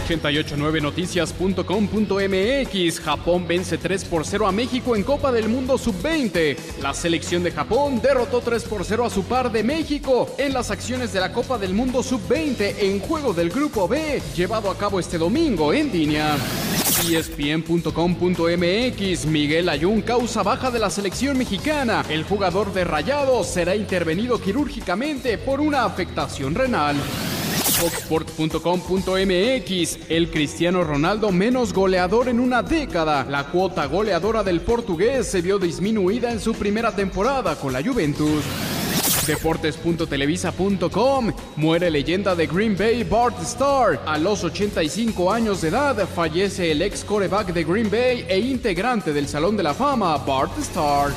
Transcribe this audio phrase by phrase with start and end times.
[0.00, 6.56] 889noticias.com.mx Japón vence 3 por 0 a México en Copa del Mundo Sub-20.
[6.82, 10.70] La selección de Japón derrotó 3 por 0 a su par de México en las
[10.70, 15.00] acciones de la Copa del Mundo Sub-20 en juego del Grupo B, llevado a cabo
[15.00, 16.36] este domingo en línea.
[17.08, 22.04] ESPN.com.mx Miguel Ayun causa baja de la selección mexicana.
[22.08, 26.96] El jugador de Rayados será intervenido quirúrgicamente por una afectación renal.
[27.76, 33.26] Foxsport.com.mx El Cristiano Ronaldo menos goleador en una década.
[33.28, 38.42] La cuota goleadora del portugués se vio disminuida en su primera temporada con la Juventus.
[39.26, 44.00] Deportes.televisa.com Muere leyenda de Green Bay Bart Starr.
[44.06, 49.12] A los 85 años de edad fallece el ex coreback de Green Bay e integrante
[49.12, 51.12] del Salón de la Fama, Bart Starr.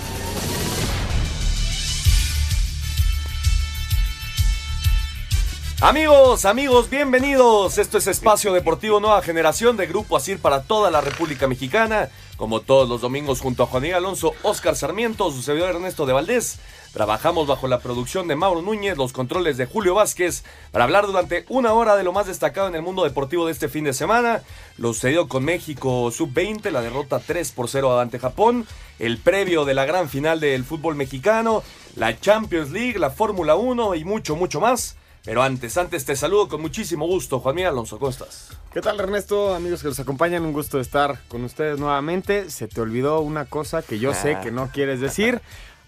[5.81, 7.77] Amigos, amigos, bienvenidos.
[7.77, 12.09] Esto es Espacio Deportivo Nueva Generación de Grupo Asir para toda la República Mexicana.
[12.35, 16.59] Como todos los domingos junto a Juan Alonso, Oscar Sarmiento, su Ernesto de Valdés.
[16.91, 21.45] Trabajamos bajo la producción de Mauro Núñez, los controles de Julio Vázquez, para hablar durante
[21.47, 24.43] una hora de lo más destacado en el mundo deportivo de este fin de semana.
[24.77, 28.67] Lo sucedido con México Sub-20, la derrota 3 por 0 ante Japón,
[28.99, 31.63] el previo de la gran final del fútbol mexicano,
[31.95, 34.98] la Champions League, la Fórmula 1 y mucho, mucho más.
[35.29, 38.47] Pero antes, antes te saludo con muchísimo gusto, Juan Miguel Alonso, ¿cómo estás?
[38.73, 39.53] ¿Qué tal Ernesto?
[39.53, 42.49] Amigos que nos acompañan, un gusto estar con ustedes nuevamente.
[42.49, 45.39] Se te olvidó una cosa que yo sé que no quieres decir.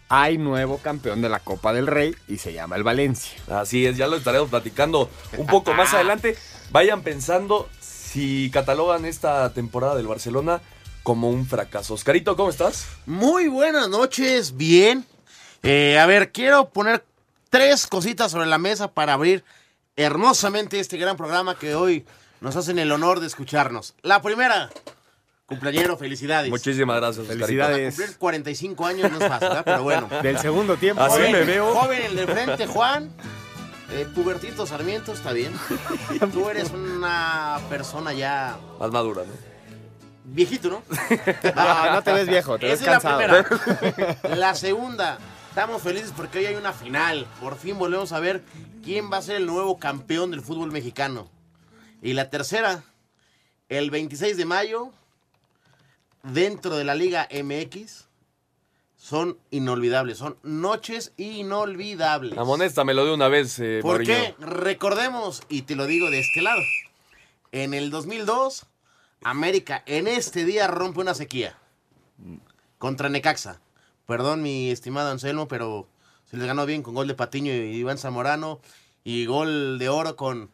[0.09, 3.35] Hay nuevo campeón de la Copa del Rey y se llama el Valencia.
[3.50, 6.38] Así es, ya lo estaremos platicando un poco más adelante.
[6.69, 10.62] Vayan pensando si catalogan esta temporada del Barcelona
[11.01, 11.96] como un fracaso.
[11.96, 12.90] Oscarito, ¿cómo estás?
[13.07, 15.03] Muy buenas noches, bien.
[15.63, 17.03] Eh, a ver, quiero poner
[17.51, 19.44] tres cositas sobre la mesa para abrir
[19.95, 22.06] hermosamente este gran programa que hoy
[22.39, 23.94] nos hacen el honor de escucharnos.
[24.01, 24.69] La primera,
[25.45, 26.50] cumpleañero, felicidades.
[26.50, 27.28] Muchísimas gracias.
[27.28, 27.95] Felicidades.
[27.95, 29.63] Cumplir 45 años no es fácil, ¿verdad?
[29.66, 30.09] pero bueno.
[30.23, 31.03] Del segundo tiempo.
[31.03, 31.31] Así ¿eh?
[31.31, 31.75] me veo.
[31.75, 33.12] Joven el de frente, Juan.
[33.91, 35.53] Eh, pubertito Sarmiento, está bien.
[36.33, 39.51] Tú eres una persona ya Más madura, ¿no?
[40.23, 40.83] viejito, ¿no?
[41.56, 43.19] No, no te ves viejo, te ves Esa es cansado.
[43.19, 44.35] la primera.
[44.38, 45.18] La segunda,
[45.51, 47.28] estamos felices porque hoy hay una final.
[47.41, 48.41] Por fin volvemos a ver
[48.84, 51.29] quién va a ser el nuevo campeón del fútbol mexicano.
[52.01, 52.85] Y la tercera,
[53.67, 54.91] el 26 de mayo,
[56.23, 58.07] dentro de la Liga MX,
[58.95, 60.19] son inolvidables.
[60.19, 62.38] Son noches inolvidables.
[62.38, 64.13] Amonéstamelo de una vez, eh, ¿Por Mourinho.
[64.13, 64.35] qué?
[64.39, 66.62] Recordemos, y te lo digo de este lado,
[67.51, 68.68] en el 2002,
[69.23, 71.57] América en este día rompe una sequía
[72.78, 73.59] contra Necaxa.
[74.12, 75.88] Perdón, mi estimado Anselmo, pero
[76.26, 78.60] se les ganó bien con gol de Patiño y Iván Zamorano
[79.06, 80.52] y gol de oro con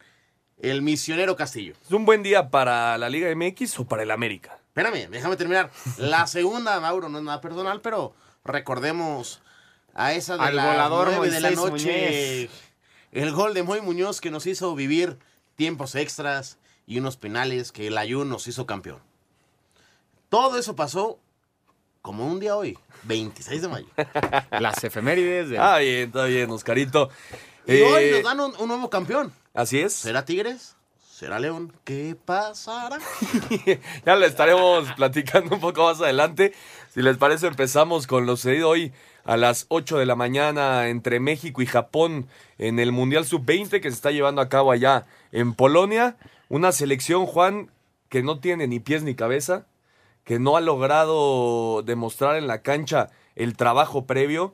[0.60, 1.74] el misionero Castillo.
[1.84, 4.60] ¿Es un buen día para la Liga MX o para el América?
[4.68, 5.72] Espérame, déjame terminar.
[5.96, 8.14] La segunda, Mauro, no es nada personal, pero
[8.44, 9.42] recordemos
[9.92, 12.48] a esa de Al volador nueve de la noche.
[12.50, 12.50] Muñez.
[13.10, 15.18] El gol de Moy Muñoz que nos hizo vivir
[15.56, 19.00] tiempos extras y unos penales que el Ayun nos hizo campeón.
[20.28, 21.18] Todo eso pasó
[22.02, 23.86] como un día hoy, 26 de mayo.
[24.60, 25.58] Las efemérides de...
[25.58, 27.10] Ah, bien, está bien, Oscarito.
[27.66, 29.32] Y Eh, hoy nos dan un, un nuevo campeón.
[29.54, 29.92] Así es.
[29.94, 30.76] ¿Será Tigres?
[31.10, 31.72] ¿Será León?
[31.84, 32.98] ¿Qué pasará?
[34.06, 36.52] Ya le estaremos platicando un poco más adelante.
[36.94, 38.92] Si les parece, empezamos con lo sucedido hoy
[39.24, 43.90] a las 8 de la mañana entre México y Japón en el Mundial Sub-20 que
[43.90, 46.16] se está llevando a cabo allá en Polonia.
[46.48, 47.70] Una selección, Juan,
[48.08, 49.66] que no tiene ni pies ni cabeza,
[50.28, 54.52] que no ha logrado demostrar en la cancha el trabajo previo,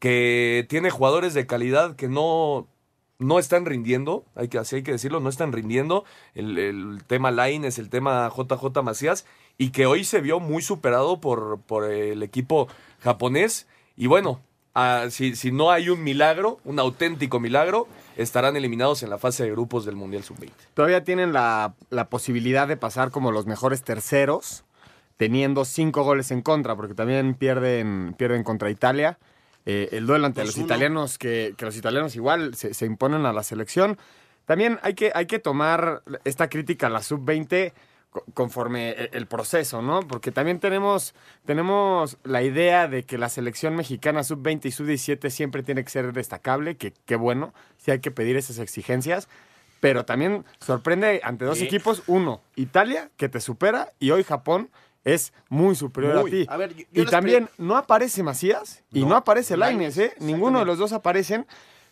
[0.00, 2.66] que tiene jugadores de calidad que no,
[3.20, 6.04] no están rindiendo, hay que, así hay que decirlo, no están rindiendo.
[6.34, 9.24] El, el tema Line es el tema JJ Macías
[9.56, 12.66] y que hoy se vio muy superado por, por el equipo
[12.98, 13.68] japonés.
[13.96, 14.40] Y bueno,
[14.74, 19.44] ah, si, si no hay un milagro, un auténtico milagro, estarán eliminados en la fase
[19.44, 20.50] de grupos del Mundial Sub-20.
[20.74, 24.64] Todavía tienen la, la posibilidad de pasar como los mejores terceros,
[25.16, 29.18] teniendo cinco goles en contra, porque también pierden, pierden contra Italia.
[29.66, 30.64] Eh, el duelo ante los 2-1.
[30.64, 33.96] italianos, que, que los italianos igual se, se imponen a la selección.
[34.44, 37.72] También hay que, hay que tomar esta crítica a la sub-20
[38.10, 40.00] co- conforme e- el proceso, ¿no?
[40.00, 41.14] Porque también tenemos,
[41.46, 46.12] tenemos la idea de que la selección mexicana sub-20 y sub-17 siempre tiene que ser
[46.12, 49.28] destacable, que qué bueno, sí hay que pedir esas exigencias,
[49.80, 54.68] pero también sorprende ante dos equipos, uno, Italia, que te supera, y hoy Japón
[55.04, 56.30] es muy superior Muy.
[56.30, 56.46] a ti.
[56.48, 59.96] A ver, yo- yo y también pre- no aparece Macías y no, No, aparece Lainez,
[59.96, 60.16] Laines, ¿eh?
[60.20, 61.46] Ninguno de los dos aparecen,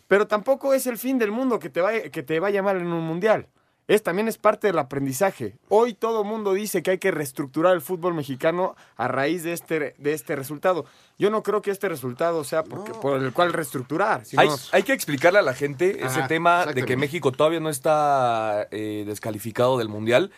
[0.07, 2.77] pero tampoco es el fin del mundo que te va, que te va a llamar
[2.77, 3.47] en un mundial.
[3.85, 5.57] Es, también es parte del aprendizaje.
[5.67, 9.93] Hoy todo mundo dice que hay que reestructurar el fútbol mexicano a raíz de este,
[9.97, 10.85] de este resultado.
[11.19, 14.23] Yo no creo que este resultado sea porque, por el cual reestructurar.
[14.25, 17.69] sino- Hay, hay que explicarle a la gente ese tema de que México todavía no
[17.69, 20.31] está eh, descalificado del Mundial.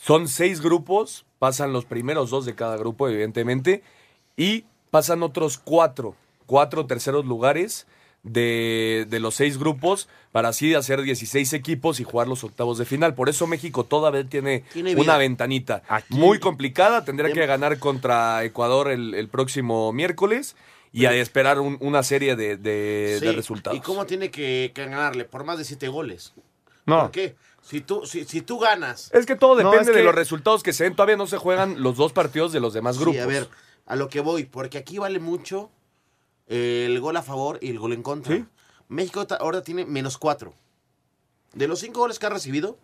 [0.00, 3.82] Son seis grupos, pasan los primeros dos de cada grupo, evidentemente,
[4.36, 6.14] y pasan otros cuatro,
[6.46, 7.86] cuatro terceros lugares
[8.22, 12.84] de, de los seis grupos para así hacer 16 equipos y jugar los octavos de
[12.84, 13.14] final.
[13.14, 14.64] Por eso México todavía tiene,
[14.96, 17.04] una ventanita Aquí- muy complicada.
[17.04, 20.56] Tendrá que ganar contra Ecuador el, el próximo miércoles
[20.92, 23.76] y a esperar un- una serie de, de- Sí, de resultados.
[23.78, 25.24] ¿Y cómo tiene que, que ganarle?
[25.24, 26.34] Por más de siete goles.
[26.86, 27.02] no.
[27.02, 27.36] ¿Por qué?
[27.68, 29.10] Si tú, si, si tú ganas.
[29.12, 30.96] Es que todo No, depende de los resultados que se den.
[30.96, 33.16] Todavía no se juegan los dos partidos de los demás grupos.
[33.16, 33.46] Sí, a ver,
[33.84, 35.70] a lo que voy, porque aquí vale mucho
[36.46, 38.36] el gol a favor y el gol en contra.
[38.36, 38.46] Sí.
[38.88, 40.54] México ahora tiene menos cuatro.
[41.52, 42.78] De los cinco goles que ha recibido,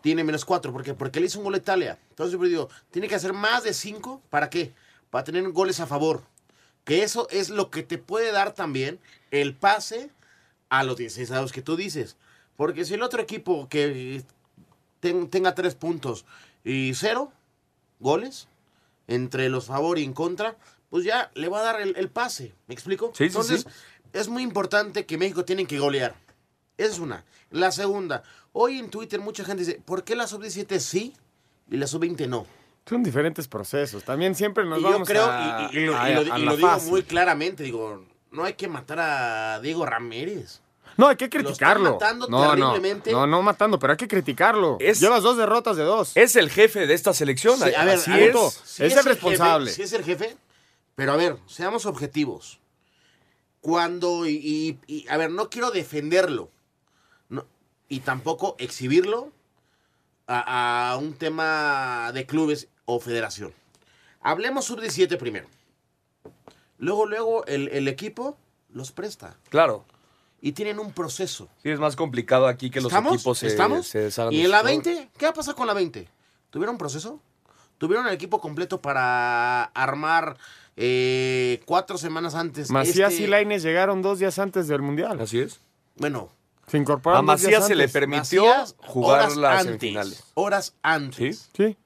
[0.00, 0.72] tiene menos cuatro.
[0.72, 0.94] ¿Por qué?
[0.94, 1.98] Porque le hizo un gol a Italia.
[2.10, 4.22] Entonces yo digo, tiene que hacer más de cinco.
[4.30, 4.74] ¿Para qué?
[5.10, 6.22] Para tener goles a favor.
[6.84, 9.00] Que eso es lo que te puede dar también
[9.32, 10.12] el pase
[10.68, 12.16] a los 16 avos que tú dices.
[12.56, 14.22] Porque si el otro equipo que
[15.00, 16.24] ten- tenga tres puntos
[16.64, 17.30] y cero
[18.00, 18.48] goles
[19.08, 20.56] entre los favor y en contra,
[20.90, 22.54] pues ya le va a dar el, el pase.
[22.66, 23.08] ¿Me explico?
[23.14, 24.08] Sí, sí, Entonces, sí.
[24.12, 26.14] es muy importante que México tiene que golear.
[26.76, 27.24] Esa es una.
[27.50, 28.22] La segunda,
[28.52, 31.14] hoy en Twitter mucha gente dice, ¿por qué la sub-17 sí
[31.70, 32.46] y la sub-20 no?
[32.86, 34.04] Son diferentes procesos.
[34.04, 36.42] También siempre nos y yo vamos creo, a, y, y- y lo, a- lo- y
[36.44, 40.60] lo digo muy claramente, digo, no hay que matar a Diego Ramírez.
[40.96, 41.92] No, hay que Lo criticarlo.
[41.94, 43.12] matando no, no, terriblemente.
[43.12, 44.76] no, no matando, pero hay que criticarlo.
[44.80, 46.12] Es- Llevas dos derrotas de dos.
[46.16, 47.58] Es el jefe de esta selección.
[47.58, 48.80] Sí, a ver, así a ver, es.
[48.80, 49.70] es el responsable.
[49.72, 50.36] Sí es el jefe,
[50.94, 52.58] pero a ver, seamos objetivos.
[53.60, 56.50] Cuando, y, y- y, a ver, no quiero defenderlo
[57.28, 57.44] no,
[57.88, 59.32] y tampoco exhibirlo
[60.28, 63.52] a, a un tema de clubes o federación.
[64.22, 65.48] Hablemos sub-17 primero.
[66.78, 68.36] Luego, luego, el, el equipo
[68.72, 69.84] los presta Claro.
[70.40, 71.48] Y tienen un proceso.
[71.62, 73.14] Sí, es más complicado aquí que los ¿Estamos?
[73.14, 73.86] equipos se, ¿Estamos?
[73.86, 75.10] se ¿Y en la su- 20?
[75.16, 76.08] ¿Qué va a pasar con la 20?
[76.50, 77.20] ¿Tuvieron proceso?
[77.78, 80.36] ¿Tuvieron el equipo completo para armar
[80.76, 82.70] eh, cuatro semanas antes?
[82.70, 85.20] Macías este- y Laines llegaron dos días antes del Mundial.
[85.20, 85.60] Así es.
[85.96, 86.30] Bueno,
[86.68, 90.24] Se A incorporaron días Macías se le permitió Macías, jugar horas las antes, semifinales.
[90.34, 91.48] Horas antes.
[91.54, 91.64] ¿Sí?
[91.64, 91.76] Sí.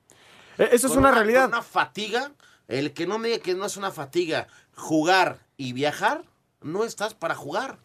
[0.59, 1.49] Eh, Eso es Con una, realidad.
[1.49, 2.33] una fatiga.
[2.69, 6.23] El que no me diga que no es una fatiga jugar y viajar,
[6.63, 7.79] no estás para jugar.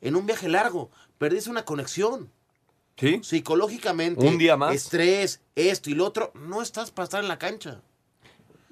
[0.00, 2.30] En un viaje largo, perdiste una conexión.
[2.96, 3.20] ¿Sí?
[3.22, 4.74] Psicológicamente, Un día más.
[4.74, 7.80] estrés, esto y lo otro, no estás para estar en la cancha.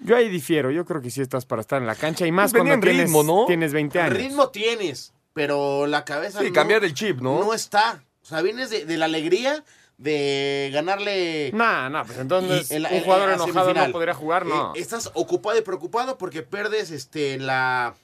[0.00, 0.70] Yo ahí difiero.
[0.70, 2.86] Yo creo que sí estás para estar en la cancha y más Pues venía cuando
[2.88, 3.46] en tienes, ritmo, ¿no?
[3.46, 4.16] tienes 20 años.
[4.18, 7.40] Ritmo tienes, pero la cabeza Sí, no, cambiar el chip, ¿no?
[7.40, 8.04] no está.
[8.22, 9.64] O sea, vienes de, de la alegría
[9.96, 14.46] de ganarle No, no, pues entonces y en la- un jugador enojado no podría jugar,
[14.46, 14.74] no.
[14.76, 17.94] Eh, estás ocupado y preocupado porque perdes este la,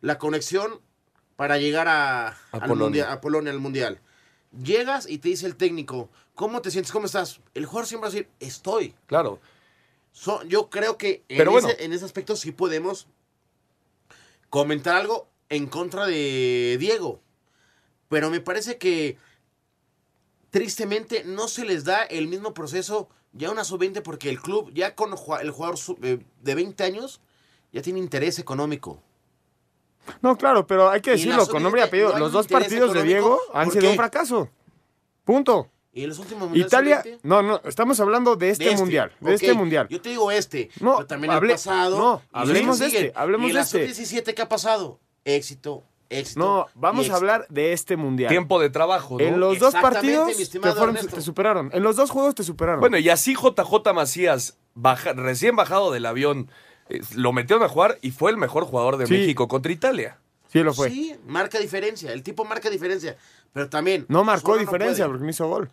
[0.00, 0.80] la conexión
[1.42, 2.76] para llegar a, al Polonia.
[2.84, 4.00] mundial, a Polonia al mundial.
[4.62, 6.92] Llegas y te dice el técnico, ¿cómo te sientes?
[6.92, 7.40] ¿Cómo estás?
[7.52, 8.94] El jugador siempre va a decir, estoy.
[9.06, 9.40] Claro.
[10.12, 11.66] So- yo creo que en, Pero bueno.
[11.66, 13.08] ese, en ese aspecto sí podemos
[14.50, 17.20] comentar algo en contra de Diego.
[18.08, 19.18] Pero me parece que
[20.50, 24.94] tristemente no se les da el mismo proceso ya una sub-20 porque el club ya
[24.94, 27.20] con el jugador eh, de 20 años
[27.72, 29.02] ya tiene interés económico.
[30.20, 32.12] No, claro, pero hay que decirlo con nombre y sub-20 apellido.
[32.12, 33.02] no Los dos partidos de.
[33.02, 33.88] Diego han ¿Por sido qué?
[33.90, 34.48] un fracaso.
[35.24, 35.68] Punto.
[35.94, 39.12] Y en los últimos mundiales Italia, sub-20, no, no, estamos hablando de este, de mundial,
[39.20, 39.86] de este mundial.
[39.88, 41.98] Yo te digo este, No, pero también hable- el pasado.
[41.98, 43.94] no, hablemos de este, hablemos y de este.
[43.94, 44.98] sub-17 ¿qué ha pasado?
[45.24, 46.40] Éxito, éxito.
[46.40, 48.30] No, vamos a hablar de este mundial.
[48.30, 49.24] Tiempo de trabajo, ¿no?
[49.24, 51.70] En los dos partidos te, fueron- superaron.
[51.74, 52.80] En los dos juegos te superaron.
[52.80, 56.50] Bueno, y así JJ Macías, baja- recién bajado del avión,
[57.14, 59.14] lo metieron a jugar y fue el mejor jugador de Sí.
[59.14, 60.18] México contra Italia.
[60.52, 60.90] Sí, lo fue.
[60.90, 62.12] Sí, marca diferencia.
[62.12, 63.16] El tipo marca diferencia.
[63.52, 64.04] Pero también.
[64.08, 65.70] No marcó diferencia porque no hizo gol.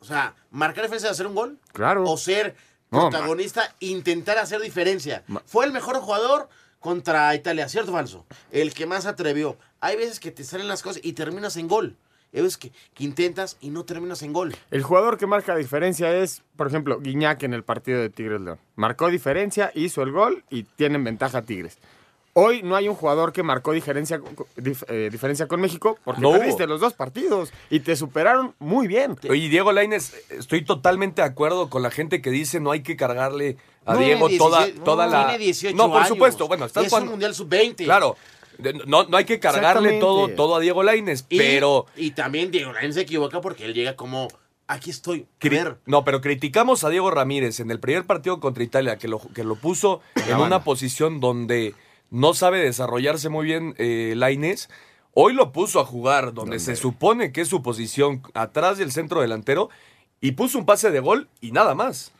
[0.00, 1.58] O sea, marcar diferencia de hacer un gol.
[1.72, 2.04] Claro.
[2.04, 2.54] O ser
[2.90, 5.24] No, protagonista, intentar hacer diferencia.
[5.46, 8.24] Fue el mejor jugador contra Italia, ¿cierto o falso?
[8.52, 9.56] El que más atrevió.
[9.80, 11.96] Hay veces que te salen las cosas y terminas en gol.
[12.36, 14.54] Hay veces que, que intentas y no terminas en gol.
[14.70, 18.58] El jugador que marca diferencia es, por ejemplo, Guiñac en el partido de Tigres León.
[18.76, 21.78] Marcó diferencia, hizo el gol y tienen ventaja Tigres.
[22.38, 24.20] Hoy no hay un jugador que marcó diferencia,
[24.58, 26.38] dif- eh, diferencia con México porque No hubo.
[26.38, 29.16] perdiste los dos partidos y te superaron muy bien.
[29.30, 32.94] Oye, Diego Lainez, estoy totalmente de acuerdo con la gente que dice no hay que
[32.94, 35.28] cargarle a No, Diego toda, 17 toda no, la...
[35.28, 36.08] tiene 18 no, por años.
[36.08, 36.46] supuesto.
[36.46, 37.84] Bueno, estás Es jugando- un Mundial Sub-20.
[37.86, 38.16] Claro.
[38.86, 41.86] No, no hay que cargarle todo, todo a Diego Lainez, Y, pero...
[41.96, 44.28] y también Diego Lainez se equivoca porque él llega como,
[44.66, 45.26] aquí estoy.
[45.36, 48.96] A Cri- ver, No, pero criticamos a Diego Ramírez en el primer partido contra Italia,
[48.98, 50.46] que lo, que lo puso en banda.
[50.46, 51.74] una posición donde
[52.10, 54.68] no sabe desarrollarse muy bien eh, Lainez.
[55.12, 59.20] Hoy lo puso a jugar donde se supone que es su posición, atrás del centro
[59.22, 59.70] delantero,
[60.20, 62.12] y puso un pase de gol y nada más.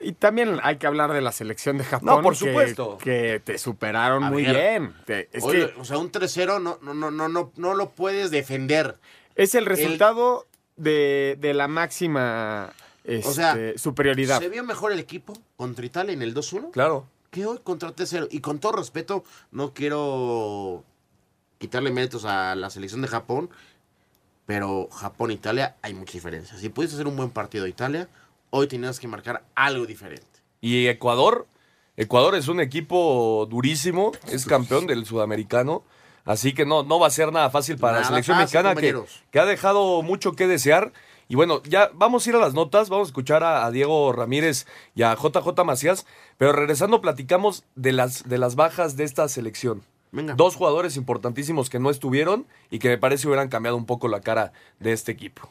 [0.00, 2.06] Y también hay que hablar de la selección de Japón.
[2.06, 2.98] No, por supuesto.
[2.98, 4.56] Que, te superaron A muy ver.
[4.56, 4.94] bien.
[5.06, 7.90] Te- es oye, que o sea, un 3-0 no, no, no, no, no, no lo
[7.90, 8.98] puedes defender.
[9.34, 10.46] es el resultado
[10.76, 12.72] de, de la máxima
[13.04, 14.40] este, O sea, superioridad.
[14.40, 16.70] ¿Se vio mejor el equipo contra Italia en el 2-1?
[16.72, 17.06] Claro.
[17.30, 18.28] Que hoy contra 3-0.
[18.30, 20.82] Y con todo respeto, no quiero
[21.58, 23.50] quitarle méritos a la selección de Japón,
[24.46, 26.56] pero Japón-Italia hay mucha diferencia.
[26.58, 28.08] Si pudiste hacer un buen partido de Italia,
[28.56, 30.24] hoy tenías que marcar algo diferente.
[30.60, 31.48] Y Ecuador,
[31.96, 35.82] Ecuador es un equipo durísimo, es campeón del sudamericano,
[36.24, 39.40] así que no, no va a ser nada fácil para la selección fácil, mexicana que,
[39.40, 40.92] ha dejado mucho que desear.
[41.26, 44.12] Y bueno, ya vamos a ir a las notas, vamos a escuchar a, a Diego
[44.12, 46.06] Ramírez y a JJ Macías,
[46.38, 49.82] pero regresando platicamos de las, de las bajas de esta selección.
[50.12, 50.34] Venga.
[50.34, 54.20] Dos jugadores importantísimos que no estuvieron y que me parece hubieran cambiado un poco la
[54.20, 55.50] cara de este equipo.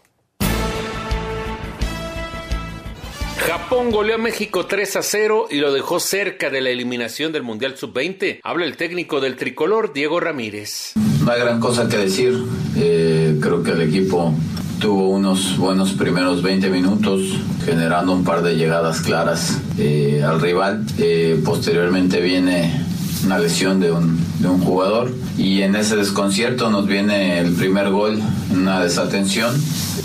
[3.45, 7.43] Japón goleó a México 3 a 0 y lo dejó cerca de la eliminación del
[7.43, 8.39] Mundial Sub-20.
[8.41, 10.93] Habla el técnico del tricolor, Diego Ramírez.
[11.25, 12.41] No hay gran cosa que decir.
[12.77, 14.33] Eh, creo que el equipo
[14.79, 17.21] tuvo unos buenos primeros 20 minutos
[17.65, 20.85] generando un par de llegadas claras eh, al rival.
[20.97, 22.81] Eh, posteriormente viene
[23.25, 27.89] una lesión de un, de un jugador y en ese desconcierto nos viene el primer
[27.89, 28.21] gol,
[28.53, 29.53] una desatención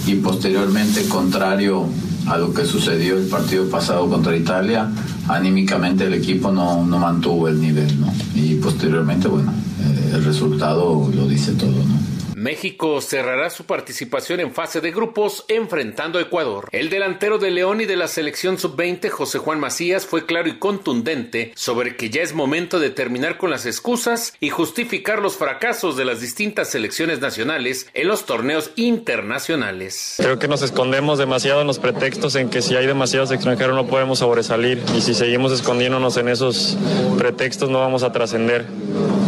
[0.07, 1.89] y posteriormente contrario
[2.29, 4.89] a lo que sucedió el partido pasado contra Italia,
[5.29, 8.13] anímicamente el equipo no, no mantuvo el nivel, ¿no?
[8.35, 12.18] Y posteriormente, bueno, eh, el resultado lo dice todo, ¿no?
[12.39, 16.69] México cerrará su participación en fase de grupos enfrentando a Ecuador.
[16.71, 20.57] El delantero de León y de la selección sub-20, José Juan Macías, fue claro y
[20.59, 25.97] contundente sobre que ya es momento de terminar con las excusas y justificar los fracasos
[25.97, 30.15] de las distintas selecciones nacionales en los torneos internacionales.
[30.19, 33.89] Creo que nos escondemos demasiado en los pretextos en que si hay demasiados extranjeros no
[33.89, 36.79] podemos sobresalir y si seguimos escondiéndonos en esos
[37.19, 38.67] pretextos no vamos a trascender.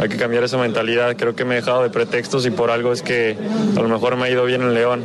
[0.00, 1.14] Hay que cambiar esa mentalidad.
[1.16, 3.36] Creo que me he dejado de pretextos y por algo es que
[3.76, 5.04] a lo mejor me ha ido bien en León.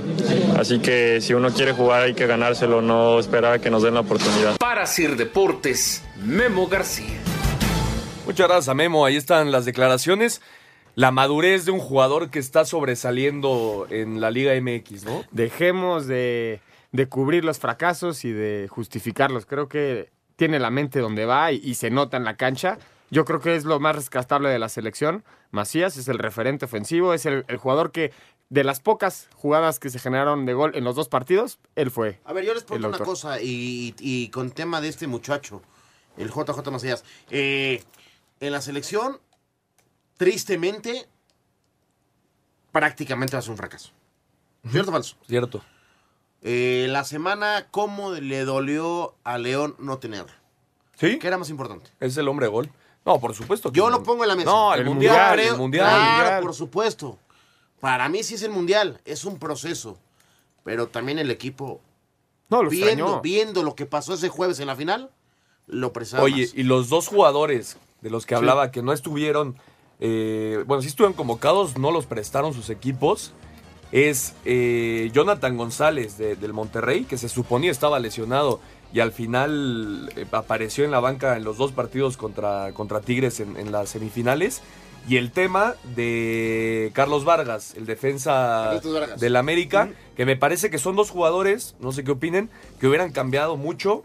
[0.57, 3.93] Así que si uno quiere jugar hay que ganárselo, no esperar a que nos den
[3.93, 4.57] la oportunidad.
[4.57, 7.19] Para Sir Deportes, Memo García.
[8.25, 10.41] Muchas gracias a Memo, ahí están las declaraciones.
[10.95, 15.23] La madurez de un jugador que está sobresaliendo en la Liga MX, ¿no?
[15.31, 16.61] Dejemos de,
[16.93, 19.45] de cubrir los fracasos y de justificarlos.
[19.45, 22.77] Creo que tiene la mente donde va y, y se nota en la cancha.
[23.11, 25.23] Yo creo que es lo más rescatable de la selección.
[25.51, 28.11] Macías es el referente ofensivo, es el, el jugador que
[28.49, 32.19] de las pocas jugadas que se generaron de gol en los dos partidos, él fue.
[32.25, 35.61] A ver, yo les pregunto una cosa y, y con tema de este muchacho,
[36.17, 37.03] el JJ Macías.
[37.29, 37.83] Eh,
[38.39, 39.19] en la selección,
[40.17, 41.07] tristemente,
[42.71, 43.91] prácticamente va a ser un fracaso.
[44.69, 45.15] ¿Cierto o falso?
[45.27, 45.63] Cierto.
[46.41, 50.33] Eh, la semana, ¿cómo le dolió a León no tenerlo?
[50.95, 51.17] ¿Sí?
[51.19, 51.89] ¿Qué era más importante?
[51.99, 52.69] Es el hombre gol.
[53.05, 53.71] No, por supuesto.
[53.71, 53.97] que Yo no.
[53.99, 54.49] lo pongo en la mesa.
[54.49, 55.87] No, el, mundial, creo- el mundial.
[55.87, 57.17] Claro, por supuesto.
[57.79, 59.97] Para mí sí es el mundial, es un proceso.
[60.63, 61.81] Pero también el equipo,
[62.49, 63.21] No, lo viendo, extrañó.
[63.21, 65.11] viendo lo que pasó ese jueves en la final,
[65.67, 66.53] lo precisaba Oye, más.
[66.55, 69.55] y los dos jugadores de los que hablaba que no estuvieron,
[69.99, 73.33] eh, bueno, sí estuvieron convocados, no los prestaron sus equipos,
[73.91, 78.59] es eh, Jonathan González de- del Monterrey, que se suponía estaba lesionado
[78.95, 83.41] y al final eh, apareció en la banca en los dos partidos contra, contra Tigres
[83.41, 84.61] en, en las semifinales.
[85.07, 89.19] Y el tema de Carlos Vargas, el defensa Vargas.
[89.19, 92.49] del América, que me parece que son dos jugadores, no sé qué opinen,
[92.79, 94.03] que hubieran cambiado mucho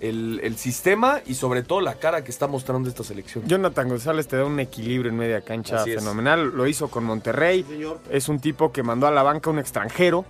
[0.00, 3.44] el, el sistema y sobre todo la cara que está mostrando esta selección.
[3.48, 5.96] Jonathan González te da un equilibrio en media cancha Así es.
[5.98, 6.52] fenomenal.
[6.56, 7.66] Lo hizo con Monterrey.
[8.10, 10.24] Es un tipo que mandó a la banca un extranjero.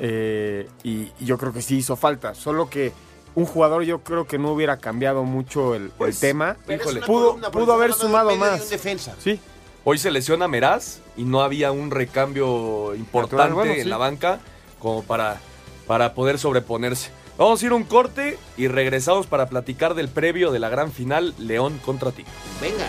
[0.00, 2.34] eh, y, y yo creo que sí hizo falta.
[2.34, 2.92] Solo que
[3.34, 6.56] un jugador yo creo que no hubiera cambiado mucho el, el tema.
[6.66, 8.68] Pero es una Pudo, columna, pudo haber sumado más.
[8.70, 9.14] defensa.
[9.22, 9.38] Sí.
[9.84, 13.88] Hoy se lesiona Meraz y no había un recambio importante bueno, en sí.
[13.88, 14.40] la banca
[14.78, 15.40] como para,
[15.86, 17.10] para poder sobreponerse.
[17.38, 20.92] Vamos a ir a un corte y regresamos para platicar del previo de la gran
[20.92, 22.34] final León contra Tigres.
[22.60, 22.86] Venga.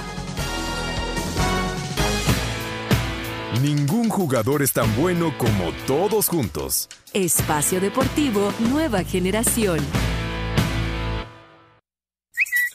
[3.62, 6.90] Ningún jugador es tan bueno como todos juntos.
[7.14, 9.80] Espacio Deportivo Nueva Generación.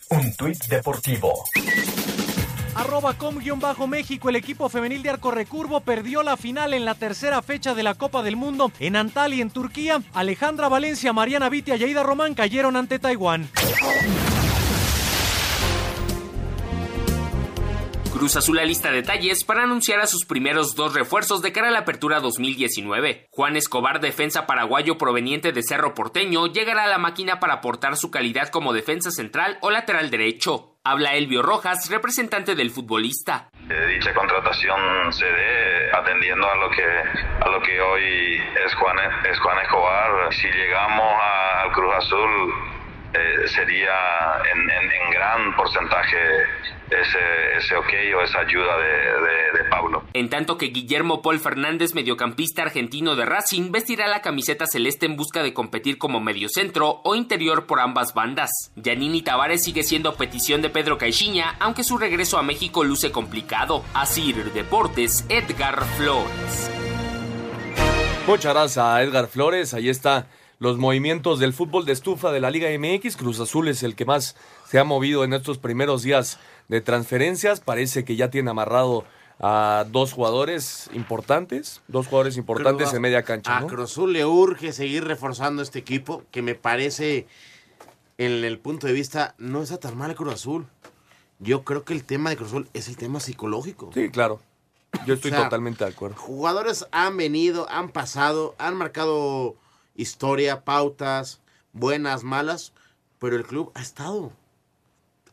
[0.08, 1.44] Un tuit deportivo.
[2.76, 7.75] Arroba com-méxico, el equipo femenil de Arco Recurvo perdió la final en la tercera fecha
[7.75, 10.02] de la Copa del Mundo en Antalya, en Turquía.
[10.14, 13.48] Alejandra Valencia, Mariana Vitia y Aida Román cayeron ante Taiwán.
[18.16, 21.80] Cruz Azul lista detalles para anunciar a sus primeros dos refuerzos de cara a la
[21.80, 23.26] apertura 2019.
[23.30, 28.11] Juan Escobar, defensa paraguayo proveniente de Cerro Porteño, llegará a la máquina para aportar su
[28.11, 30.78] calidad como defensa central o lateral derecho.
[30.82, 33.50] Habla Elvio Rojas, representante del futbolista.
[33.68, 38.96] Eh, dicha contratación se dé atendiendo a lo que a lo que hoy es Juan
[39.30, 40.32] es Juan Escobar.
[40.32, 41.20] Si llegamos
[41.62, 42.75] al Cruz Azul
[43.16, 43.92] eh, sería
[44.52, 46.16] en, en- en gran porcentaje
[46.90, 50.04] ese, ese ok o esa ayuda de, de- de Pablo.
[50.12, 55.16] En tanto que Guillermo Paul Fernández, mediocampista argentino de Racing, vestirá la camiseta celeste en
[55.16, 58.50] busca de competir como mediocentro o interior por ambas bandas.
[58.76, 63.82] Yanini Tavares sigue siendo petición de Pedro Caixinha, aunque su regreso a México luce complicado.
[63.94, 66.70] Asir Deportes, Edgar Flores.
[68.26, 69.73] Muchas gracias a Edgar Flores.
[69.75, 70.26] Ahí está
[70.58, 73.16] los movimientos del fútbol de estufa de la Liga MX.
[73.16, 74.36] Cruz Azul es el que más
[74.68, 77.60] se ha movido en estos primeros días de transferencias.
[77.60, 79.04] Parece que ya tiene amarrado
[79.38, 83.56] a dos jugadores importantes, dos jugadores importantes Cruz- en media cancha.
[83.58, 83.66] A ¿no?
[83.66, 87.26] Cruz Azul le urge seguir reforzando este equipo, que me parece,
[88.16, 90.66] en el punto de vista, no está tan mal Cruz Azul.
[91.38, 93.90] Yo creo que el tema de Cruz Azul es el tema psicológico.
[93.92, 94.40] Sí, claro.
[95.06, 96.16] Yo estoy O sea, totalmente de acuerdo.
[96.16, 99.54] Jugadores han venido, han pasado, han marcado
[99.97, 101.41] historia, pautas,
[101.73, 102.73] buenas, malas,
[103.19, 104.32] pero el club ha estado.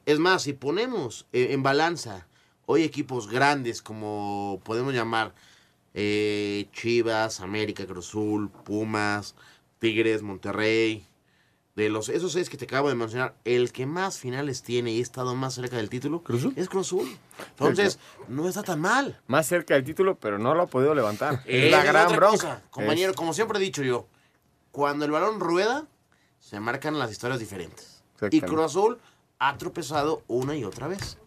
[0.06, 2.28] Es más, si ponemos eh, en balanza
[2.66, 5.34] hoy equipos grandes como podemos llamar
[5.94, 9.36] eh, Chivas, América, Cruz Azul, Pumas,
[9.80, 11.06] Tigres, Monterrey,
[11.76, 15.00] de los esos seis que te acabo de mencionar, el que más finales tiene y
[15.00, 16.22] ha estado más cerca del título
[16.56, 17.18] es Cruz Azul.
[17.50, 17.98] Entonces,
[18.28, 19.20] no está tan mal.
[19.28, 21.42] Más cerca del título, pero no lo ha podido levantar.
[21.46, 22.62] Eh, es la gran cosa, bronca.
[22.70, 24.08] compañero, Es- como siempre he dicho yo,
[24.74, 25.86] cuando el balón rueda,
[26.40, 28.04] se marcan las historias diferentes.
[28.32, 28.42] Y.
[28.42, 28.98] Cruz Azul
[29.38, 31.20] ha tropezado una y otra vez.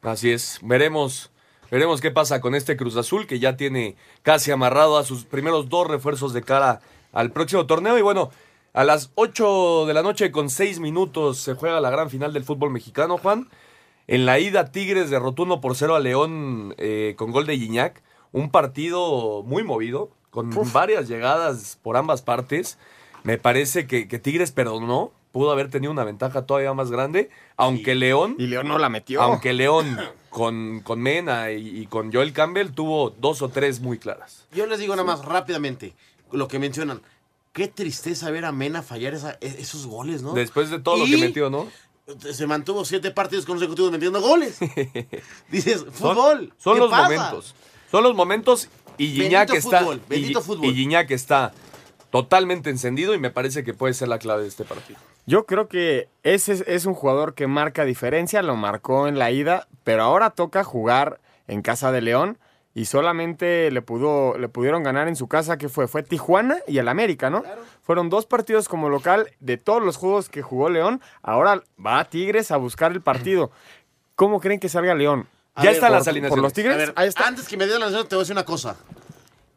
[0.00, 0.58] Así es.
[0.62, 1.30] Veremos,
[1.70, 5.68] veremos qué pasa con este Cruz Azul que ya tiene casi amarrado a sus primeros
[5.68, 6.80] dos refuerzos de cara
[7.12, 7.98] al próximo torneo.
[7.98, 8.30] Y bueno,
[8.72, 12.44] a las 8 de la noche con 6 minutos se juega la gran final del
[12.44, 13.50] fútbol mexicano, Juan.
[14.06, 18.02] En la ida, Tigres derrotó 1 por 0 a León eh, con gol de Guiñac.
[18.32, 20.12] Un partido muy movido,
[20.44, 22.78] con varias llegadas por ambas partes.
[23.24, 25.12] Me parece que, que Tigres perdonó.
[25.32, 27.28] Pudo haber tenido una ventaja todavía más grande.
[27.56, 28.36] Aunque León.
[28.38, 29.20] Y León no la metió.
[29.20, 29.98] Aunque León
[30.30, 34.46] con, con Mena y, y con Joel Campbell tuvo dos o tres muy claras.
[34.52, 35.94] Yo les digo nada más rápidamente
[36.32, 37.02] lo que mencionan.
[37.52, 40.32] Qué tristeza ver a Mena fallar esa- e- esos goles, ¿no?
[40.34, 41.66] Después de todo lo que metió, ¿no?
[42.32, 44.58] Se mantuvo siete partidos consecutivos metiendo goles.
[45.50, 46.52] Dices, fútbol.
[46.58, 47.02] Son ¿qué los pasa?
[47.10, 47.54] momentos.
[47.90, 49.78] Son los momentos y Bendito Gignac está.
[49.80, 50.64] fútbol, y- bendito fútbol.
[50.66, 51.52] Y Gignac está
[52.10, 54.98] totalmente encendido y me parece que puede ser la clave de este partido.
[55.26, 59.66] Yo creo que ese es, un jugador que marca diferencia, lo marcó en la ida,
[59.82, 62.38] pero ahora toca jugar en casa de León
[62.74, 66.78] y solamente le pudo le pudieron ganar en su casa que fue fue Tijuana y
[66.78, 67.42] el América, ¿no?
[67.82, 71.00] Fueron dos partidos como local de todos los juegos que jugó León.
[71.22, 73.50] Ahora va a Tigres a buscar el partido.
[74.14, 75.26] ¿Cómo creen que salga León?
[75.56, 76.74] A ver, por- por los Tigres.
[76.94, 78.76] A ver, antes que me des la nación, te voy a decir una cosa.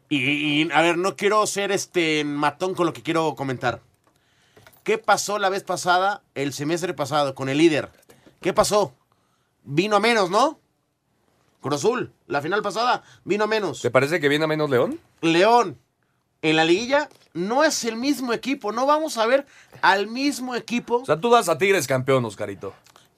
[0.08, 3.80] Y, y, a ver, no quiero ser este matón con lo que quiero comentar.
[4.82, 7.90] ¿Qué pasó la vez pasada, el semestre pasado, con el líder?
[8.40, 8.94] ¿Qué pasó?
[9.62, 10.58] Vino a menos, ¿no?
[11.60, 13.82] Cruz Azul, la final pasada, vino a menos.
[13.82, 14.98] ¿Te parece que viene a menos León?
[15.20, 15.78] León,
[16.40, 18.72] en la liguilla, no es el mismo equipo.
[18.72, 19.46] No vamos a ver
[19.82, 20.96] al mismo equipo.
[21.02, 22.72] O sea, tú das a Tigres campeón, Oscarito.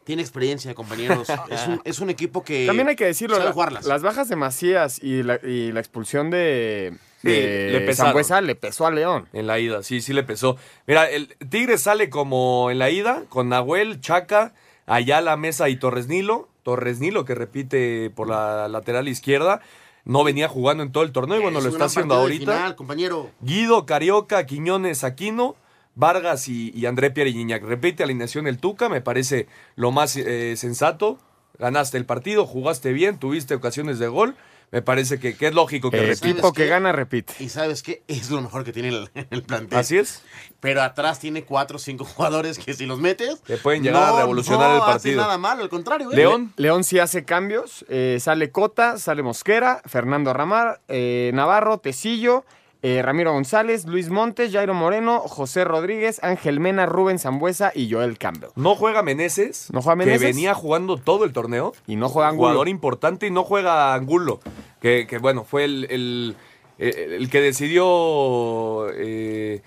[0.04, 1.28] Tiene experiencia, compañeros.
[1.50, 2.66] es, un, es un equipo que.
[2.66, 3.86] También hay que decirlo, sabe la- jugarlas.
[3.86, 8.46] las bajas de Macías y la, y la expulsión de, de le pesaron.
[8.46, 9.28] Le pesó a León.
[9.32, 10.56] En la ida, sí, sí le pesó.
[10.86, 14.54] Mira, el Tigre sale como en la ida, con Nahuel, Chaca,
[14.86, 16.48] Ayala, Mesa y Torres Nilo.
[16.64, 19.60] Torres Nilo que repite por la lateral izquierda.
[20.04, 22.52] No venía jugando en todo el torneo y bueno, Es lo está haciendo ahorita.
[22.52, 23.30] final, compañero.
[23.40, 25.54] Guido, Carioca, Quiñones, Aquino,
[25.94, 27.32] Vargas y, y André Pierre.
[27.60, 31.18] Repite alineación el Tuca, me parece lo más eh, sensato.
[31.58, 34.34] Ganaste el partido, jugaste bien, tuviste ocasiones de gol.
[34.70, 36.28] Me parece que, que es lógico que repita.
[36.30, 37.34] Equipo que gana, repite.
[37.40, 38.02] Y sabes qué?
[38.08, 39.78] Es lo mejor que tiene el, el plantel.
[39.78, 40.22] Así es.
[40.60, 43.40] Pero atrás tiene cuatro o cinco jugadores que si los metes...
[43.46, 45.20] Que pueden llegar a no- revolucionar no el partido.
[45.20, 46.10] nada malo, al contrario.
[46.10, 46.16] ¿eh?
[46.16, 47.84] Le- León sí hace cambios.
[47.90, 52.46] eh, sale Cota, sale Mosquera, Fernando Ramar, eh, Navarro, Tecillo,
[52.82, 58.18] eh, Ramiro González, Luis Montes, Jairo Moreno, José Rodríguez, Ángel Mena, Rubén Zambuesa y Joel
[58.18, 58.50] Campbell.
[58.56, 60.20] No juega Meneses, No juega Meneses.
[60.20, 61.72] que venía jugando todo el torneo.
[61.86, 62.48] Y no juega Angulo.
[62.48, 64.40] Jugador importante y no juega Angulo.
[64.80, 66.36] Que, que, bueno, fue el, el,
[66.78, 69.62] el- el que decidió eh,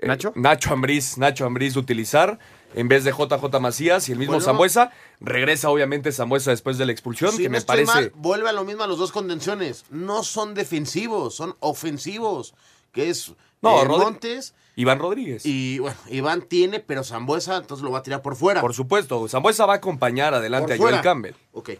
[0.00, 0.32] eh, ¿Nacho?
[0.34, 2.38] Nacho Ambriz, Nacho Ambriz utilizar
[2.74, 4.44] en vez de JJ Macías y el mismo Bueno.
[4.44, 4.90] Zambuesa.
[5.20, 7.92] Regresa obviamente Zambuesa después de la expulsión, Si que no me estoy parece...
[7.92, 9.84] mal, vuelve a lo mismo a los dos contenciones.
[9.90, 12.54] No son defensivos, son ofensivos.
[12.92, 13.32] Que es
[13.62, 15.44] No, eh, Montes Iván Rodríguez.
[15.46, 18.60] y bueno, Iván tiene, pero Zambuesa entonces lo va a tirar por fuera.
[18.60, 21.02] Por supuesto, Zambuesa va a acompañar adelante Por a Joel.
[21.02, 21.34] Campbell.
[21.52, 21.70] Ok.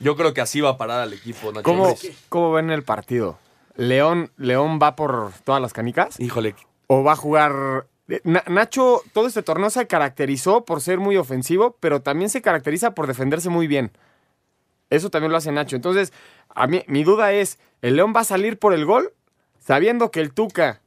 [0.00, 1.96] Yo creo que así va a parar al equipo Nacho ¿Cómo.
[2.28, 3.38] ¿Cómo ven el partido?
[3.74, 6.18] ¿León, ¿León va por todas las canicas?
[6.20, 6.54] Híjole,
[6.88, 7.86] ¿O va a jugar...?
[8.24, 12.94] Na- Nacho, todo este torneo se caracterizó por ser muy ofensivo, pero también se caracteriza
[12.94, 13.90] por defenderse muy bien.
[14.90, 15.76] Eso también lo hace Nacho.
[15.76, 16.12] Entonces,
[16.48, 19.12] a mí, mi duda es, ¿el León va a salir por el gol?
[19.60, 20.80] Sabiendo que el Tuca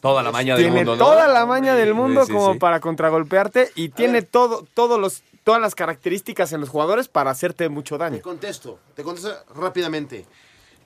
[0.00, 1.04] toda la maña del tiene mundo, ¿no?
[1.04, 2.58] toda la maña del mundo Sí, sí, como sí.
[2.58, 7.68] para contragolpearte y tiene todo, todos los, todas las características en los jugadores para hacerte
[7.68, 8.22] mucho Te daño.
[8.22, 10.24] contesto, te contesto rápidamente.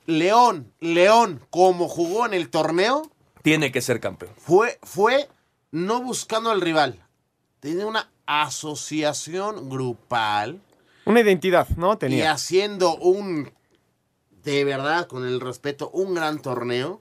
[0.07, 3.03] León, León, como jugó en el torneo,
[3.43, 4.33] Tiene que ser campeón.
[4.37, 5.29] fue, fue
[5.71, 7.05] no buscando al rival.
[7.61, 10.61] Tiene una asociación grupal
[11.05, 11.95] Una identidad, ¿no?
[11.95, 12.33] y Tenía.
[12.33, 13.53] haciendo un,
[14.45, 17.01] de verdad, con el respeto, un gran torneo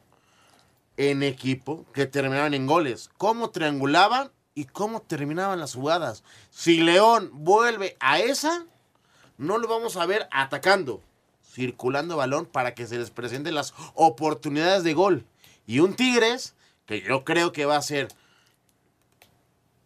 [0.97, 3.09] en equipo que terminaban en goles.
[3.17, 6.23] Cómo triangulaban y cómo terminaban las jugadas.
[6.49, 8.65] Si León vuelve a esa,
[9.37, 11.01] no lo vamos a ver atacando,
[11.43, 15.25] circulando balón para que se les presenten las oportunidades de gol.
[15.71, 16.53] Y un Tigres,
[16.85, 18.09] que yo creo que va a ser,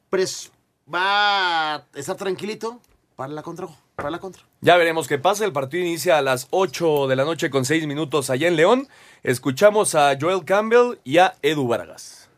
[0.10, 0.50] pres-
[0.92, 2.80] va a estar tranquilito
[3.16, 3.68] para la contra.
[3.96, 4.42] Para la contra.
[4.62, 5.46] Ya veremos qué pasa.
[5.46, 8.88] El partido inicia a las 8 de la noche con 6 minutos allá en León.
[9.22, 12.30] Escuchamos a Joel Campbell y a Edu Vargas.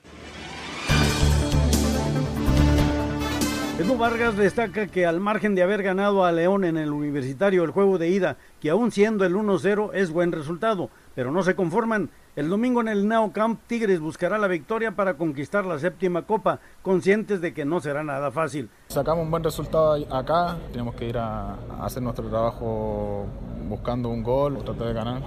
[3.79, 7.71] Edu Vargas destaca que al margen de haber ganado a León en el universitario el
[7.71, 12.10] juego de ida, que aún siendo el 1-0 es buen resultado, pero no se conforman.
[12.38, 16.60] El domingo en el Nao Camp Tigres buscará la victoria para conquistar la séptima copa,
[16.84, 18.69] conscientes de que no será nada fácil.
[18.89, 23.26] Sacamos un buen resultado acá, tenemos que ir a, hacer nuestro trabajo
[23.67, 25.21] buscando un gol, tratar de ganar.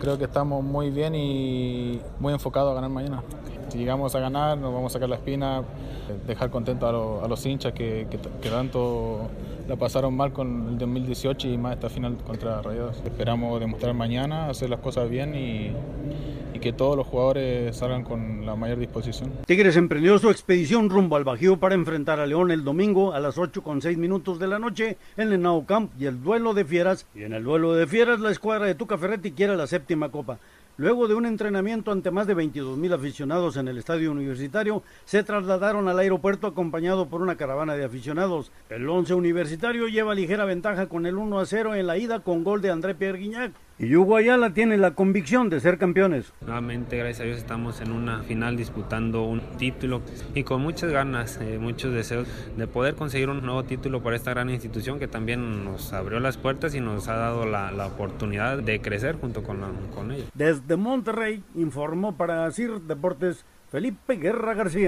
[0.00, 3.22] Creo que estamos muy bien y muy enfocados a ganar mañana.
[3.68, 5.62] Si llegamos a ganar, nos vamos a sacar la espina,
[6.26, 8.08] dejar contentos a, los- hinchas que
[8.50, 9.30] tanto
[9.68, 13.02] la pasaron mal con el 2018 y más esta final contra Rayados.
[13.04, 15.72] Esperamos demostrar mañana, hacer las cosas bien y,
[16.54, 19.32] y que todos los jugadores salgan con la mayor disposición.
[19.46, 23.38] Tigres emprendió su expedición rumbo al Bajío para enfrentar a León el domingo a las
[23.38, 26.64] 8 con 6 minutos de la noche en el Nao Camp y el duelo de
[26.64, 27.06] fieras.
[27.14, 30.38] Y en el duelo de fieras la escuadra de Tuca Ferretti quiere la séptima copa.
[30.78, 35.22] Luego de un entrenamiento ante más de 22 mil aficionados en el estadio universitario, se
[35.22, 38.52] trasladaron al aeropuerto acompañado por una caravana de aficionados.
[38.68, 42.44] El once universitario lleva ligera ventaja con el 1 a 0 en la ida con
[42.44, 43.52] gol de André Pierre Guignac.
[43.78, 46.32] Y Hugo Ayala tiene la convicción de ser campeones.
[46.40, 50.00] Nuevamente, gracias a Dios, estamos en una final disputando un título
[50.34, 54.30] y con muchas ganas, eh, muchos deseos de poder conseguir un nuevo título para esta
[54.30, 58.56] gran institución que también nos abrió las puertas y nos ha dado la, la oportunidad
[58.58, 60.24] de crecer junto con, la- con ella.
[60.32, 64.86] Desde Monterrey informó para CIR Deportes Felipe Guerra García.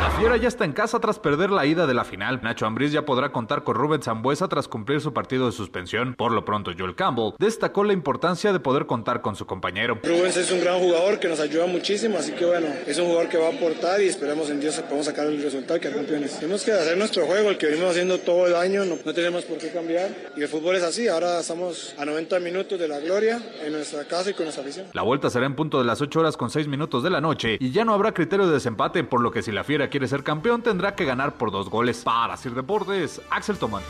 [0.00, 2.40] La Fiera ya está en casa tras perder la ida de la final.
[2.42, 6.14] Nacho Ambriz ya podrá contar con Rubén Zambuesa tras cumplir su partido de suspensión.
[6.14, 9.98] Por lo pronto, Joel Campbell destacó la importancia de poder contar con su compañero.
[10.02, 13.28] Rubens es un gran jugador que nos ayuda muchísimo, así que bueno, es un jugador
[13.28, 16.38] que va a aportar y esperemos en Dios que podamos sacar el resultado quedar campeones.
[16.38, 19.44] Tenemos que hacer nuestro juego, el que venimos haciendo todo el año, no, no tenemos
[19.44, 20.10] por qué cambiar.
[20.36, 24.04] Y el fútbol es así, ahora estamos a 90 minutos de la gloria en nuestra
[24.04, 24.86] casa y con nuestra afición.
[24.92, 27.56] La vuelta será en punto de las 8 horas con 6 minutos de la noche
[27.58, 30.22] y ya no habrá criterio de desempate, por lo que si la Fiera quiere ser
[30.22, 32.02] campeón tendrá que ganar por dos goles.
[32.04, 33.82] Para Sir Deportes, Axel Tomán.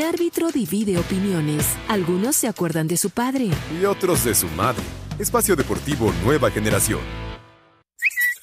[0.00, 1.76] El árbitro divide opiniones.
[1.88, 3.50] Algunos se acuerdan de su padre.
[3.78, 4.82] Y otros de su madre.
[5.18, 7.00] Espacio Deportivo Nueva Generación.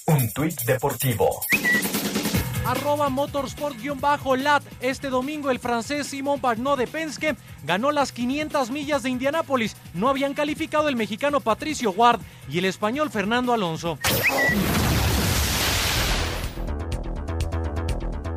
[0.06, 1.28] Un tuit deportivo.
[2.68, 4.62] Arroba motorsport-lat.
[4.82, 9.78] Este domingo el francés Simon Pagnot de Penske ganó las 500 millas de Indianápolis.
[9.94, 13.98] No habían calificado el mexicano Patricio Ward y el español Fernando Alonso.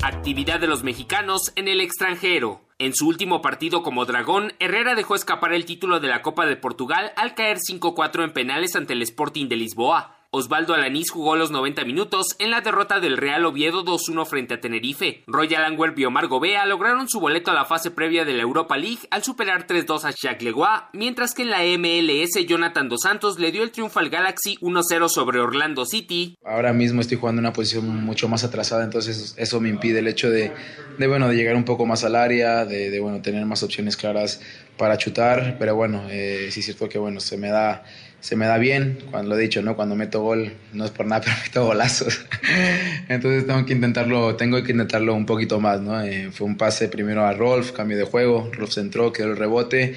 [0.02, 2.60] Actividad de los mexicanos en el extranjero.
[2.78, 6.56] En su último partido como Dragón, Herrera dejó escapar el título de la Copa de
[6.56, 10.19] Portugal al caer 5-4 en penales ante el Sporting de Lisboa.
[10.32, 14.60] Osvaldo Alanís jugó los 90 minutos en la derrota del Real Oviedo 2-1 frente a
[14.60, 15.24] Tenerife.
[15.26, 18.76] Royal Antwerp y Omar Gobea lograron su boleto a la fase previa de la Europa
[18.76, 23.40] League al superar 3-2 a Jacques Legois, mientras que en la MLS Jonathan Dos Santos
[23.40, 26.36] le dio el triunfo al Galaxy 1-0 sobre Orlando City.
[26.44, 30.06] Ahora mismo estoy jugando en una posición mucho más atrasada, entonces eso me impide el
[30.06, 30.52] hecho de,
[30.96, 33.96] de bueno, de llegar un poco más al área, de, de bueno, tener más opciones
[33.96, 34.40] claras
[34.76, 37.82] para chutar, pero bueno, eh, sí es cierto que bueno, se me da
[38.20, 39.76] se me da bien, cuando lo he dicho, ¿no?
[39.76, 42.26] Cuando meto gol, no es por nada, pero meto golazos.
[43.08, 46.00] Entonces tengo que intentarlo, tengo que intentarlo un poquito más, ¿no?
[46.02, 49.94] Eh, fue un pase primero a Rolf, cambio de juego, Rolf entró, quedó el rebote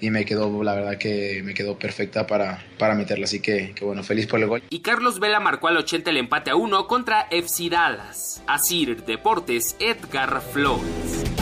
[0.00, 3.84] y me quedó, la verdad que me quedó perfecta para, para meterla, así que, que
[3.84, 4.62] bueno, feliz por el gol.
[4.68, 8.42] Y Carlos Vela marcó al 80 el empate a 1 contra FC Dallas.
[8.46, 11.35] Asir Deportes, Edgar Flores.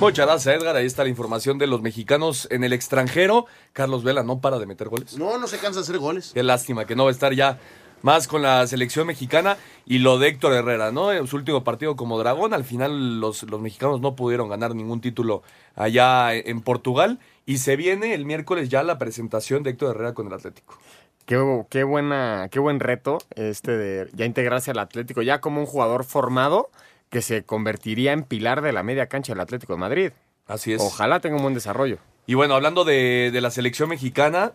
[0.00, 0.76] Muchas gracias, Edgar.
[0.76, 3.46] Ahí está la información de los mexicanos en el extranjero.
[3.72, 5.16] Carlos Vela no para de meter goles.
[5.16, 6.32] No, no se cansa de hacer goles.
[6.34, 7.58] Qué lástima que no va a estar ya
[8.02, 11.10] más con la selección mexicana y lo de Héctor Herrera, ¿no?
[11.10, 15.00] En su último partido como Dragón, al final los, los mexicanos no pudieron ganar ningún
[15.00, 15.42] título
[15.74, 20.26] allá en Portugal y se viene el miércoles ya la presentación de Héctor Herrera con
[20.26, 20.78] el Atlético.
[21.24, 25.66] Qué, qué, buena, qué buen reto este de ya integrarse al Atlético, ya como un
[25.66, 26.68] jugador formado
[27.10, 30.12] que se convertiría en pilar de la media cancha del Atlético de Madrid.
[30.46, 30.80] Así es.
[30.82, 31.98] Ojalá tenga un buen desarrollo.
[32.26, 34.52] Y bueno, hablando de, de la selección mexicana,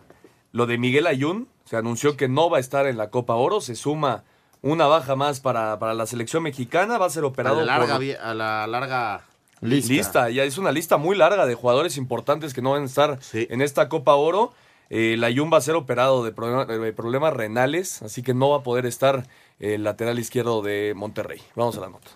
[0.52, 3.60] lo de Miguel Ayun, se anunció que no va a estar en la Copa Oro,
[3.60, 4.24] se suma
[4.62, 7.96] una baja más para, para la selección mexicana, va a ser operado a la larga,
[7.96, 8.04] por...
[8.20, 9.22] a la larga
[9.62, 10.30] Lista.
[10.30, 13.60] ya es una lista muy larga de jugadores importantes que no van a estar en
[13.60, 14.52] esta Copa Oro.
[14.88, 18.58] Eh, la va a ser operado de, problema- de problemas renales, así que no va
[18.58, 19.24] a poder estar
[19.60, 21.40] el lateral izquierdo de Monterrey.
[21.54, 22.10] Vamos a la nota.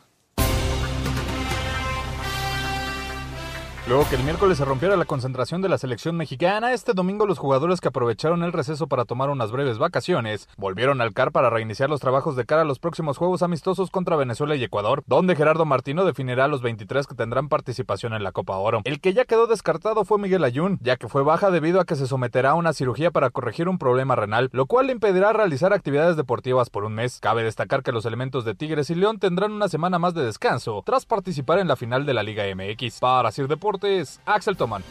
[3.87, 7.38] Luego que el miércoles se rompiera la concentración de la selección mexicana, este domingo los
[7.38, 11.90] jugadores que aprovecharon el receso para tomar unas breves vacaciones volvieron al CAR para reiniciar
[11.90, 15.66] los trabajos de cara a los próximos juegos amistosos contra Venezuela y Ecuador, donde Gerardo
[15.66, 18.81] Martino definirá a los 23 que tendrán participación en la Copa Oro.
[18.85, 21.97] El que ya quedó descartado fue Miguel Ayun, ya que fue baja debido a que
[21.97, 25.75] se someterá a una cirugía para corregir un problema renal, lo cual le impedirá realizar
[25.75, 27.20] actividades deportivas por un mes.
[27.20, 30.83] Cabe destacar que los elementos de Tigres y León tendrán una semana más de descanso
[30.87, 33.01] tras participar en la final de la Liga MX.
[33.01, 33.74] Para Sir Deportes,
[34.25, 34.83] Axel Toman.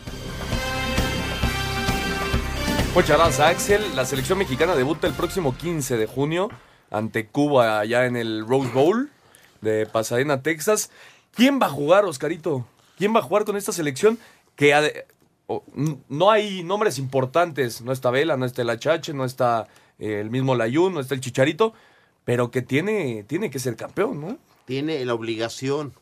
[2.93, 3.95] Muchas gracias, Axel.
[3.95, 6.49] La selección mexicana debuta el próximo 15 de junio
[6.91, 9.09] ante Cuba allá en el Rose Bowl
[9.61, 10.91] de Pasadena, Texas.
[11.33, 12.67] ¿Quién va a jugar, Oscarito?
[12.97, 14.19] ¿Quién va a jugar con esta selección?
[14.55, 15.05] Que
[16.09, 17.81] no hay nombres importantes.
[17.81, 19.67] No está Vela, no está el Achache, no está
[19.97, 21.73] eh, el mismo Layun, no está el Chicharito,
[22.25, 24.37] pero que tiene, tiene que ser campeón, ¿no?
[24.65, 25.93] tiene la obligación.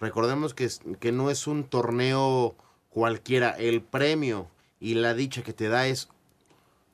[0.00, 0.68] Recordemos que,
[1.00, 2.54] que no es un torneo
[2.90, 3.50] cualquiera.
[3.50, 4.48] El premio
[4.80, 6.08] y la dicha que te da es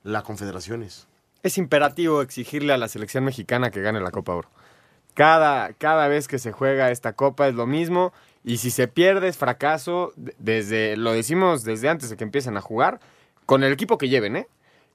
[0.02, 1.06] la Confederaciones.
[1.42, 4.48] Es imperativo exigirle a la selección mexicana que gane la Copa Oro.
[5.14, 8.12] Cada, cada vez que se juega esta copa es lo mismo
[8.42, 12.56] y si se pierde es fracaso, de- desde, lo decimos desde antes de que empiecen
[12.56, 12.98] a jugar,
[13.46, 14.48] con el equipo que lleven, ¿eh?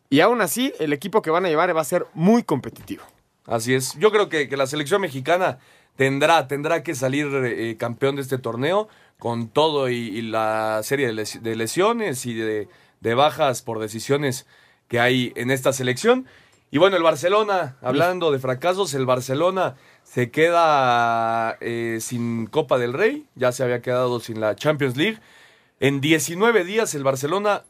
[0.09, 3.03] Y aún así, el equipo que van a llevar va a ser muy competitivo.
[3.49, 3.97] Así es.
[3.97, 5.57] Yo creo que, que la selección mexicana
[5.95, 11.55] tendrá, tendrá que salir eh, campeón de este torneo con todo y, la serie de
[11.55, 12.69] lesiones y de,
[13.01, 14.45] de bajas por decisiones
[14.87, 16.27] que hay en esta selección.
[16.71, 22.93] Y bueno, el Barcelona, hablando de fracasos, el Barcelona se queda eh, sin Copa del
[22.93, 25.19] Rey, ya se había quedado sin la Champions League.
[25.79, 27.63] En 19 días el Barcelona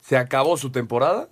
[0.00, 1.28] se acabó su temporada.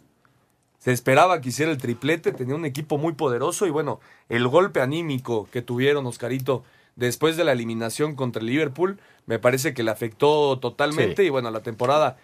[0.87, 4.81] Se esperaba que hiciera el triplete, tenía un equipo muy poderoso y bueno, el golpe
[4.81, 6.63] anímico que tuvieron Oscarito
[6.95, 11.27] después de la eliminación contra el Liverpool me parece que le afectó totalmente Sí.
[11.27, 12.19] y bueno, la temporada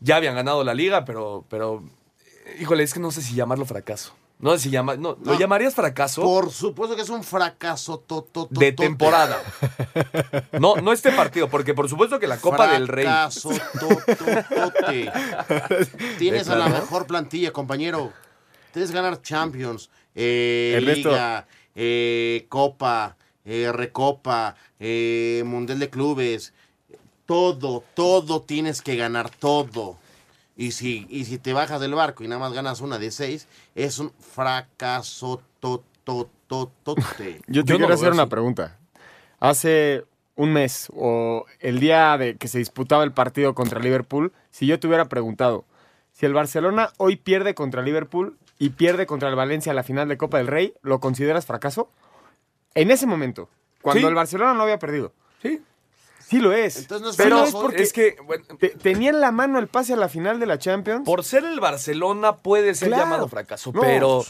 [0.00, 1.84] ya habían ganado la liga, pero pero
[2.58, 4.14] híjole, es que no sé si llamarlo fracaso.
[4.44, 5.38] No si llama, no, ¿lo No.
[5.38, 6.20] llamarías fracaso?
[6.20, 8.62] Por supuesto que es un fracaso totototote.
[8.62, 9.42] de temporada.
[10.60, 13.06] No, no este partido, porque por supuesto que la Copa del Rey.
[13.06, 13.48] Fracaso.
[16.18, 18.12] Tienes a la mejor plantilla, compañero.
[18.72, 20.78] Tienes que ganar Champions, eh.
[20.82, 26.52] Liga, eh, Copa, eh, Recopa, Mundial de Clubes.
[27.24, 29.96] todo, todo tienes que ganar, todo.
[30.56, 33.48] Y si, y si te bajas del barco y nada más ganas una de seis,
[33.74, 37.40] es un fracaso totototote.
[37.48, 38.78] Yo te quiero hacer una pregunta.
[39.40, 40.04] Hace
[40.36, 44.80] un mes o el día de que se disputaba el partido contra Liverpool, si yo
[44.80, 45.64] te hubiera preguntado
[46.12, 50.08] si el Barcelona hoy pierde contra Liverpool y pierde contra el Valencia en la final
[50.08, 51.88] de Copa del Rey, ¿lo consideras fracaso?
[52.74, 53.48] En ese momento,
[53.82, 54.06] cuando Sí.
[54.06, 55.12] el Barcelona no había perdido.
[56.36, 56.40] Sí.
[56.40, 56.76] Lo es.
[56.78, 59.68] Entonces no es pero es porque Es que, bueno, te- tenía en la mano el
[59.68, 61.04] pase a la final de la Champions.
[61.04, 63.04] por ser el Barcelona puede ser Claro.
[63.04, 64.24] llamado fracaso, No, pero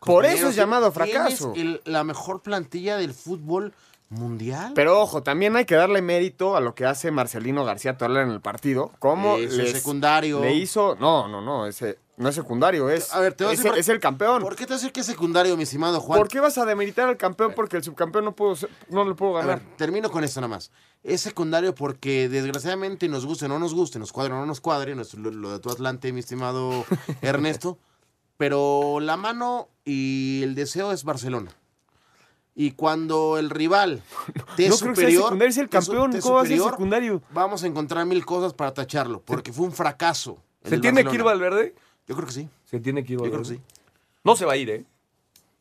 [0.00, 1.52] Por eso es llamado fracaso.
[1.56, 3.72] el- la mejor plantilla del fútbol
[4.10, 4.72] mundial.
[4.74, 8.30] Pero ojo, también hay que darle mérito a lo que hace Marcelino García Tola en
[8.30, 8.92] el partido.
[8.98, 10.40] Cómo es les- secundario.
[10.40, 10.96] Le hizo.
[10.98, 11.66] No, no, no.
[11.66, 13.12] Ese, no es secundario, es.
[13.12, 14.42] A ver, te voy a es, decir por- es el campeón.
[14.42, 16.18] ¿Por qué te decir que es secundario, mi estimado Juan?
[16.18, 19.36] ¿Por qué vas a demeritar al campeón porque el subcampeón no ser- no le pudo
[19.36, 19.60] A ganar?
[19.60, 20.70] ver, termino con esto nada más.
[21.04, 24.60] Es secundario porque desgraciadamente nos guste o no nos guste, nos cuadre o no nos
[24.60, 26.84] cuadre, no es lo, lo de tu Atlante, mi estimado
[27.22, 27.78] Ernesto,
[28.36, 31.50] pero la mano y el deseo es Barcelona.
[32.60, 34.02] Y cuando el rival
[34.56, 36.44] te es No creo que sea superior, secundario, es el campeón, te ¿cómo va a
[36.44, 37.22] ser superior, secundario?
[37.30, 40.38] Vamos a encontrar mil cosas para tacharlo, porque fue un fracaso.
[40.64, 41.22] ¿se del tiene que ir.
[41.22, 41.76] Valverde?
[42.08, 43.58] Yo creo que sí, Se tiene que ir yo creo Valverde.
[43.58, 43.76] que sí.
[44.24, 44.84] No se va a ir, ¿eh?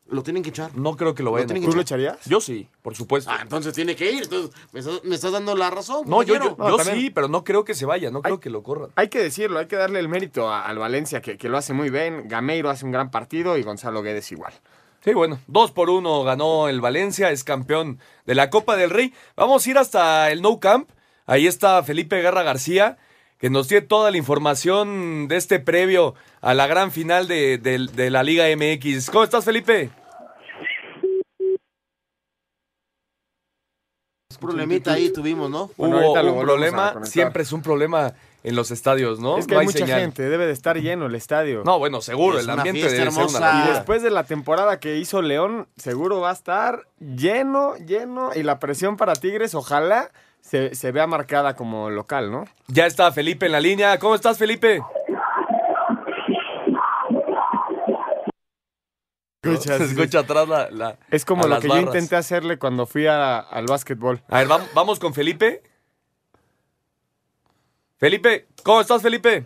[0.10, 0.76] Lo tienen que echar.
[0.76, 2.00] No creo que lo vayan a ¿Tú lo echar.
[2.00, 2.26] echarías?
[2.26, 3.30] Yo sí, por supuesto.
[3.30, 4.24] Ah, entonces tiene que ir.
[4.24, 6.10] Entonces, me, estás, me estás dando la razón.
[6.10, 6.56] no, yo, yo.
[6.58, 8.90] No, sí, pero no creo que se vaya, no creo que lo corran.
[8.96, 11.92] Hay que decirlo, hay que darle el mérito al Valencia, que, que lo hace muy
[11.92, 12.28] bien.
[12.28, 14.54] Gameiro hace un gran partido y Gonzalo Guedes igual.
[15.04, 19.14] Sí, bueno, dos por uno ganó el Valencia, es campeón de la Copa del Rey.
[19.36, 20.90] Vamos a ir hasta el No Camp.
[21.26, 22.98] Ahí está Felipe Guerra García,
[23.38, 27.88] que nos tiene toda la información de este previo a la gran final de, de-
[27.94, 29.10] de la Liga MX.
[29.10, 29.92] ¿Cómo estás, Felipe?
[34.30, 35.72] Un problemita ahí tuvimos, ¿no?
[35.78, 38.14] Bueno, Hubo ahorita lo un problema, siempre es un problema
[38.48, 39.38] en los estadios, ¿no?
[39.38, 40.00] Es que No hay mucha señal.
[40.00, 41.64] gente, debe de estar lleno el estadio.
[41.66, 43.66] No, bueno, seguro, Es el ambiente debe ser hermosa.
[43.66, 48.32] Y después de la temporada que hizo León, seguro va a estar lleno, lleno.
[48.36, 52.46] Y la presión para Tigres, ojalá se, se vea marcada como local, ¿no?
[52.68, 53.98] Ya está Felipe en la línea.
[54.00, 54.82] ¿Cómo estás, Felipe?
[59.44, 59.94] Escucha, Se sí.
[59.94, 60.70] escucha atrás la...
[60.72, 64.22] la- Es como lo que yo intenté hacerle cuando fui a- al básquetbol.
[64.30, 65.62] A ver, vam- vamos con Felipe.
[68.00, 69.44] Felipe, ¿cómo estás, Felipe?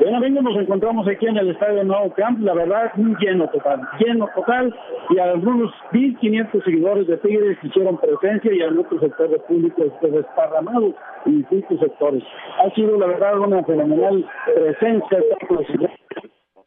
[0.00, 3.80] Bueno, amigos, nos encontramos aquí en el estadio Nuevo Camp, la verdad, un lleno total,
[3.98, 4.72] lleno total,
[5.10, 10.94] y algunos 1.500 seguidores de Tigres hicieron presencia y en otros sectores públicos pues, desparramados
[11.26, 12.22] en distintos sectores.
[12.64, 15.24] Ha sido, la verdad, una fenomenal presencia de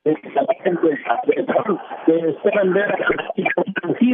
[0.04, 1.00] de la gente
[2.06, 2.92] que esperan ver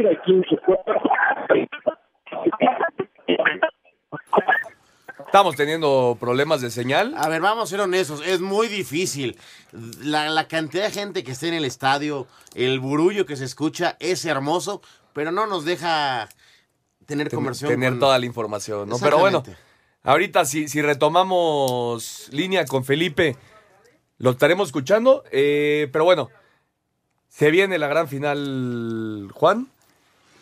[0.08, 1.02] aquí en su pueblo.
[5.26, 7.14] Estamos teniendo problemas de señal.
[7.16, 9.36] A ver, vamos a ser honestos, es muy difícil.
[10.00, 13.96] La, la cantidad de gente que está en el estadio, el burullo que se escucha
[14.00, 14.80] es hermoso,
[15.12, 16.28] pero no nos deja
[17.06, 17.70] tener Ten- conversión.
[17.70, 18.98] tener con- toda la información, ¿no?
[18.98, 19.42] Pero bueno,
[20.04, 23.36] ahorita si, si retomamos línea con Felipe,
[24.18, 25.24] lo estaremos escuchando.
[25.32, 26.30] eh, pero bueno,
[27.28, 29.68] se viene la gran final, Juan.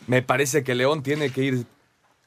[0.06, 1.66] Me parece que León tiene que ir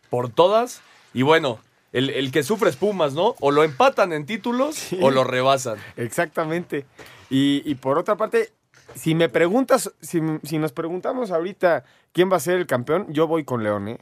[0.10, 0.82] por todas.
[1.16, 1.60] Y bueno,
[1.94, 3.34] el, el que sufre es Pumas, ¿no?
[3.40, 5.78] O lo empatan en títulos o lo rebasan.
[5.98, 6.86] Exactamente.
[7.32, 8.52] Y, y por otra parte,
[8.94, 13.28] si me preguntas, si, si nos preguntamos ahorita quién va a ser el campeón, yo
[13.28, 14.00] voy con León, ¿eh?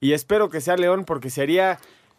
[0.00, 1.78] Y espero que sea León porque sería,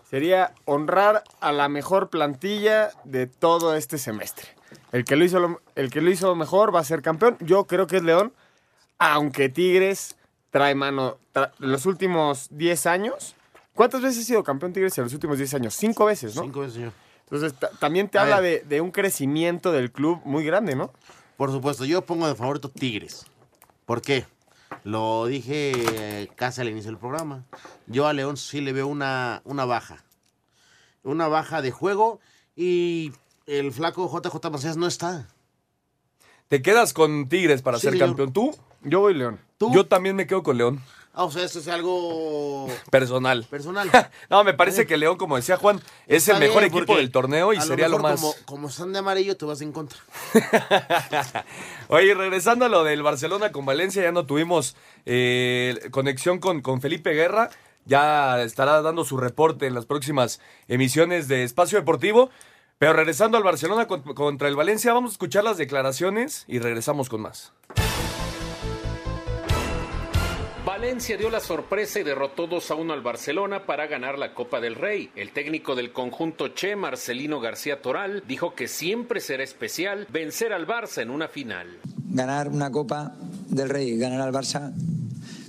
[0.10, 4.47] sería honrar a la mejor plantilla de todo este semestre.
[4.91, 7.38] El que, lo hizo lo- el que lo hizo mejor va a ser campeón.
[7.41, 8.33] Yo creo que es León,
[8.97, 10.17] aunque Tigres
[10.49, 11.17] trae mano.
[11.33, 13.36] tra- los últimos 10 años.
[13.77, 15.75] ¿Cuántas veces ha sido campeón Tigres en los últimos 10 años?
[15.75, 16.41] Cinco veces, ¿no?
[16.41, 16.91] Cinco veces, señor.
[17.29, 20.91] Entonces, ta- también te A habla de, de un crecimiento del club muy grande, ¿no?
[21.37, 23.25] Por supuesto, yo pongo de favorito Tigres.
[23.85, 24.25] ¿Por qué?
[24.83, 27.43] Lo dije casi al inicio del programa.
[27.85, 30.03] Yo a León sí le veo una, una baja.
[31.03, 32.19] Una baja de juego
[32.55, 33.13] y
[33.45, 35.27] el flaco JJ Macías no está.
[36.47, 38.09] ¿Te quedas con Tigres para Sí, ser señor.
[38.09, 38.57] campeón tú?
[38.84, 39.39] Yo voy León.
[39.59, 40.82] Yo también me quedo con León.
[41.20, 43.43] Ah, o sea, eso es algo Personal.
[43.49, 43.89] personal.
[44.30, 47.09] no, me parece que León, como decía Juan, es Está el mejor bien, equipo del
[47.09, 48.22] torneo y a sería lo mejor más.
[48.22, 49.97] Como, como están de amarillo, te vas en contra.
[51.88, 54.76] Oye, regresando a lo del Barcelona con Valencia, ya no tuvimos
[55.07, 57.49] eh, conexión con, con Felipe Guerra.
[57.86, 62.30] Ya estará dando su reporte en las próximas emisiones de Espacio Deportivo.
[62.78, 67.09] Pero regresando al Barcelona con- contra el Valencia, vamos a escuchar las declaraciones y regresamos
[67.09, 67.53] con más.
[70.88, 74.61] Valencia dio la sorpresa y derrotó 2 a 1 al Barcelona para ganar la Copa
[74.61, 75.09] del Rey.
[75.17, 80.65] El técnico del conjunto Che, Marcelino García Toral, dijo que siempre será especial vencer al
[80.65, 81.67] Barça en una final.
[82.09, 83.17] Ganar una Copa
[83.49, 84.73] del Rey ganar al Barça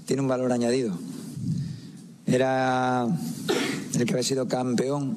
[0.07, 0.99] tiene un valor añadido.
[2.27, 3.07] Era
[3.95, 5.17] el que había sido campeón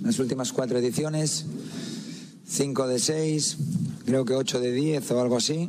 [0.00, 1.44] las últimas cuatro ediciones,
[2.46, 3.58] 5 de 6,
[4.06, 5.68] creo que 8 de 10 o algo así.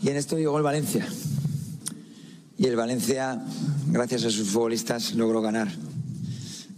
[0.00, 1.08] Y en esto llegó el Valencia.
[2.58, 3.40] Y el Valencia,
[3.86, 5.68] gracias a sus futbolistas, logró ganar.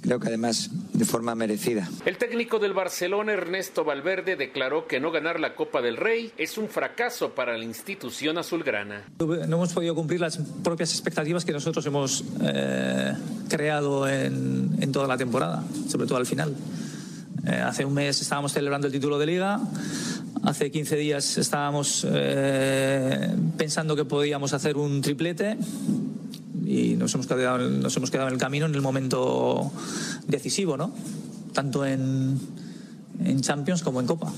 [0.02, 1.88] Creo que además de forma merecida.
[2.04, 6.58] El técnico del Barcelona, Ernesto Valverde, declaró que no ganar la Copa del Rey es
[6.58, 9.04] un fracaso para la institución azulgrana.
[9.18, 13.14] No hemos podido cumplir las propias expectativas que nosotros hemos eh,
[13.48, 16.54] creado en, en, toda la temporada, sobre todo al final.
[17.46, 19.60] Eh, hace un mes estábamos celebrando el título de liga,
[20.44, 25.56] hace 15 días estábamos eh, pensando que podíamos hacer un triplete
[26.66, 29.72] y nos hemos, quedado, nos hemos quedado en el camino en el momento
[30.26, 30.92] decisivo, ¿no?
[31.52, 32.38] Tanto en,
[33.40, 34.32] Champions como en Copa.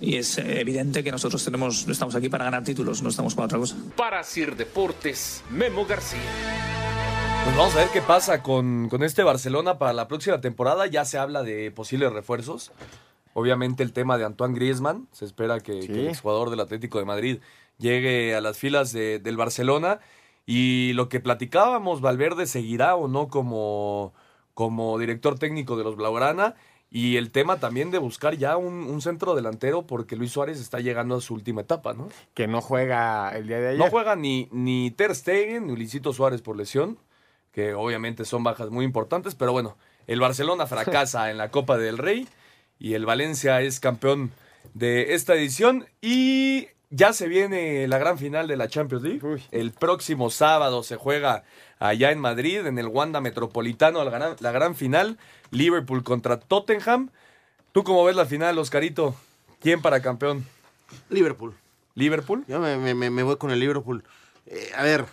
[0.00, 3.58] Y es evidente que nosotros tenemos, estamos aquí para ganar títulos, no estamos para otra
[3.58, 3.76] cosa.
[3.96, 6.83] Para Sir Deportes, Memo García.
[7.44, 10.86] Pues vamos a ver qué pasa con, con este Barcelona para la próxima temporada.
[10.86, 12.72] Ya se habla de posibles refuerzos.
[13.34, 15.08] Obviamente el tema de Antoine Griezmann.
[15.12, 15.88] Se espera que, sí.
[15.88, 17.38] que el exjugador del Atlético de Madrid
[17.78, 20.00] llegue a las filas de, del Barcelona.
[20.46, 24.14] Y lo que platicábamos, Valverde seguirá o no como,
[24.54, 26.54] como director técnico de los Blaugrana.
[26.90, 30.78] Y el tema también de buscar ya un, un, centro delantero porque Luis Suárez está
[30.78, 32.08] llegando a su última etapa, ¿no?
[32.34, 33.80] Que no juega el día de ayer.
[33.80, 36.98] No juega ni, ni Ter Stegen ni Luisito Suárez por lesión,
[37.54, 39.76] que obviamente son bajas muy importantes, pero bueno,
[40.06, 42.28] el Barcelona fracasa en la Copa del Rey
[42.78, 44.32] y el Valencia es campeón
[44.74, 49.26] de esta edición y ya se viene la gran final de la Champions League.
[49.26, 49.42] Uy.
[49.50, 51.44] El próximo sábado se juega
[51.78, 55.18] allá en Madrid, en el Wanda Metropolitano, la gran, la gran final.
[55.50, 57.10] Liverpool contra Tottenham.
[57.72, 59.14] ¿Tú cómo ves la final, Oscarito?
[59.60, 60.44] ¿Quién para campeón?
[61.08, 61.54] Liverpool.
[61.94, 62.44] ¿Liverpool?
[62.48, 64.04] Yo me, me, me voy con el Liverpool.
[64.46, 65.06] Eh, a ver,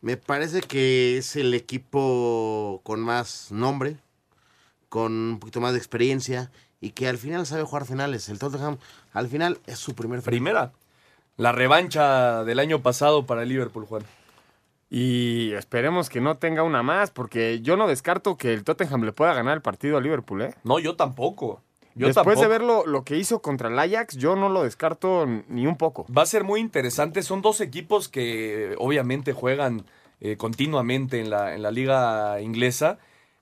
[0.00, 3.96] me parece que es el equipo con más nombre,
[4.88, 8.28] con un poquito más de experiencia y que al final sabe jugar finales.
[8.28, 8.78] El Tottenham
[9.12, 10.30] al final es su primer final.
[10.30, 10.72] Primera.
[11.36, 14.02] La revancha del año pasado para el Liverpool, Juan.
[14.88, 19.12] Y esperemos que no tenga una más, porque yo no descarto que el Tottenham le
[19.12, 20.54] pueda ganar el partido a Liverpool, ¿eh?
[20.64, 21.62] No, yo tampoco.
[21.96, 22.42] Yo Después tampoco.
[22.42, 25.76] de ver lo, lo, que hizo contra el Ajax, yo no lo descarto ni un
[25.76, 26.06] poco.
[26.14, 27.22] Va a ser muy interesante.
[27.22, 29.86] Son dos equipos que obviamente juegan
[30.20, 32.98] eh, continuamente en la, en la liga inglesa.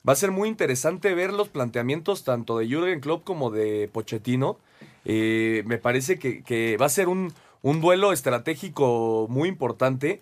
[0.07, 4.59] Va a ser muy interesante ver los planteamientos tanto de Jürgen Klopp como de Pochettino.
[5.05, 7.32] Eh, me parece que, que, va a ser un,
[7.62, 10.20] un, duelo estratégico muy importante,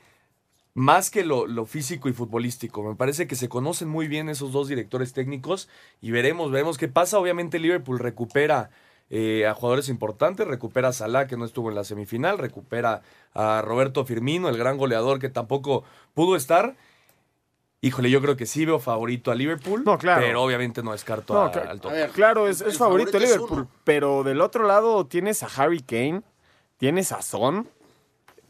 [0.75, 2.83] más que lo, lo, físico y futbolístico.
[2.83, 5.69] Me parece que se conocen muy bien esos dos directores técnicos
[6.01, 7.19] y veremos, veremos qué pasa.
[7.19, 8.71] Obviamente Liverpool recupera
[9.11, 13.03] eh, a jugadores importantes, recupera a Salah que no estuvo en la semifinal, recupera
[13.35, 16.77] a Roberto Firmino, el gran goleador que tampoco pudo estar.
[17.83, 19.83] Híjole, yo creo que sí veo favorito a Liverpool.
[19.85, 20.23] No, claro.
[20.23, 22.11] Pero obviamente no descarto no, a, claro, al Tottenham.
[22.13, 23.69] Claro, es, es favorito a Liverpool.
[23.85, 26.23] Pero del otro lado tienes a Harry Kane,
[26.79, 27.69] tienes a Son.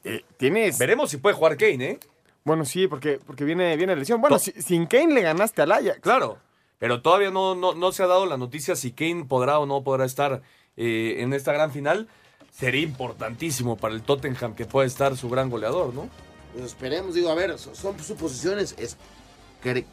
[0.04, 0.78] Eh, tienes.
[0.78, 2.00] Veremos si puede jugar Kane, ¿eh?
[2.44, 4.20] Bueno, sí, porque, porque viene, viene lesión.
[4.20, 6.00] Bueno, si, sin Kane le ganaste al Ajax.
[6.00, 6.38] Claro.
[6.78, 9.84] Pero todavía no, no, no se ha dado la noticia si Kane podrá o no
[9.84, 10.42] podrá estar
[10.76, 12.08] eh, en esta gran final.
[12.50, 16.08] Sería importantísimo para el Tottenham que pueda estar su gran goleador, ¿no?
[16.52, 18.74] Pues esperemos, digo, a ver, son suposiciones.
[18.78, 18.96] Es,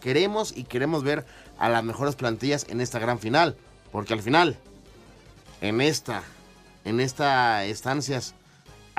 [0.02, 1.26] queremos y queremos ver
[1.58, 3.56] a las mejores plantillas en esta gran final.
[3.92, 4.58] Porque al final,
[5.62, 6.24] en esta,
[6.86, 8.36] en esta estancias,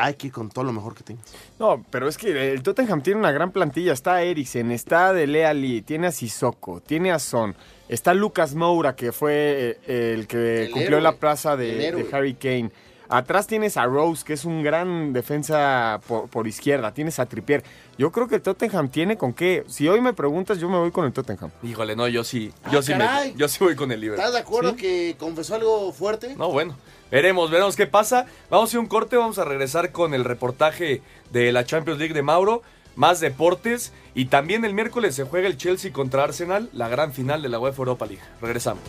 [0.01, 1.27] hay que ir con todo lo mejor que tengas.
[1.59, 3.93] No, pero es que el Tottenham tiene una gran plantilla.
[3.93, 7.55] Está Eriksen, está Dele Alli, tiene a Sissoko, tiene a Son.
[7.89, 12.07] Está Lucas Moura, que fue eh, el que el cumplió héroe, la plaza de, de,
[12.13, 12.71] Harry Kane.
[13.09, 16.95] Atrás tienes a Rose, que es un gran defensa por, por, izquierda.
[16.95, 17.65] Tienes a Trippier.
[17.99, 19.65] Yo creo que el Tottenham tiene con qué.
[19.67, 21.51] Si hoy me preguntas, yo me voy con el Tottenham.
[21.65, 22.53] Híjole, no, yo sí.
[22.71, 24.25] Yo, ah, sí, me, yo sí voy con el Liverpool.
[24.25, 24.77] ¿Estás de acuerdo ¿Sí?
[24.77, 26.37] que confesó algo fuerte?
[26.37, 26.77] No, bueno.
[27.11, 28.27] Veremos, veremos qué pasa.
[28.51, 32.15] Vamos a hacer un corte, vamos a regresar con el reportaje de la Champions League
[32.15, 32.63] de Mauro.
[32.97, 33.93] Más deportes.
[34.15, 37.59] Y también el miércoles se juega el Chelsea contra Arsenal, la gran final de la
[37.59, 38.23] UEFA Europa League.
[38.41, 38.83] Regresamos.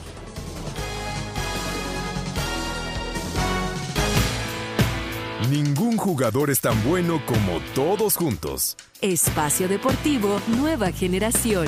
[5.49, 8.77] Ningún jugador es tan bueno como todos juntos.
[9.01, 11.67] Espacio Deportivo Nueva Generación.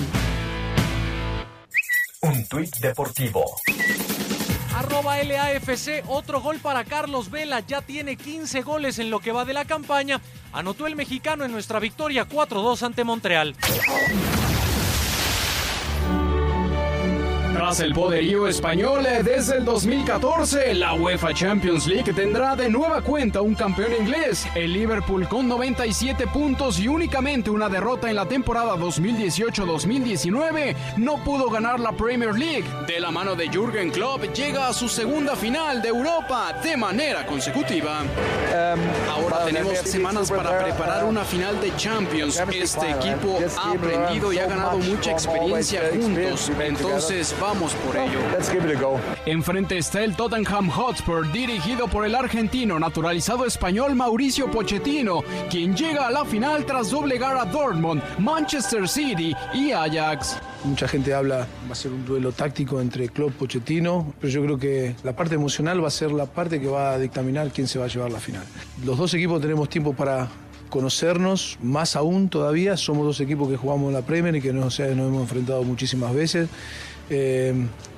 [2.22, 3.44] Un tuit deportivo.
[4.84, 9.46] Arroba LAFC, otro gol para Carlos Vela, ya tiene 15 goles en lo que va
[9.46, 10.20] de la campaña.
[10.52, 13.56] Anotó el mexicano en nuestra victoria 4-2 ante Montreal.
[17.74, 23.02] Tras el poderío español eh, desde el 2014, la UEFA Champions League tendrá de nueva
[23.02, 24.46] cuenta un campeón inglés.
[24.54, 31.50] El Liverpool con 97 puntos y únicamente una derrota en la temporada 2018-2019 no pudo
[31.50, 32.66] ganar la Premier League.
[32.86, 37.26] De la mano de Jürgen Klopp llega a su segunda final de Europa de manera
[37.26, 38.04] consecutiva.
[39.10, 42.40] Ahora tenemos semanas para preparar una final de Champions.
[42.52, 46.52] Este equipo ha aprendido y ha ganado mucha experiencia juntos.
[46.60, 48.20] Entonces vamos por ello.
[49.26, 56.08] Enfrente está el Tottenham Hotspur, dirigido por el argentino naturalizado español Mauricio Pochettino, quien llega
[56.08, 60.38] a la final tras doblegar a Dortmund, Manchester City y Ajax.
[60.66, 64.44] Mucha gente habla, va a ser un duelo táctico entre Klopp y Pochettino, pero yo
[64.44, 67.68] creo que la parte emocional va a ser la parte que va a dictaminar quién
[67.68, 68.44] se va a llevar la final.
[68.86, 70.28] Los dos equipos tenemos tiempo para
[70.70, 74.80] conocernos, más aún todavía, somos dos equipos que jugamos en la Premier y que nos,
[74.80, 76.50] nos hemos enfrentado muchísimas veces.
[77.10, 77.54] Eh,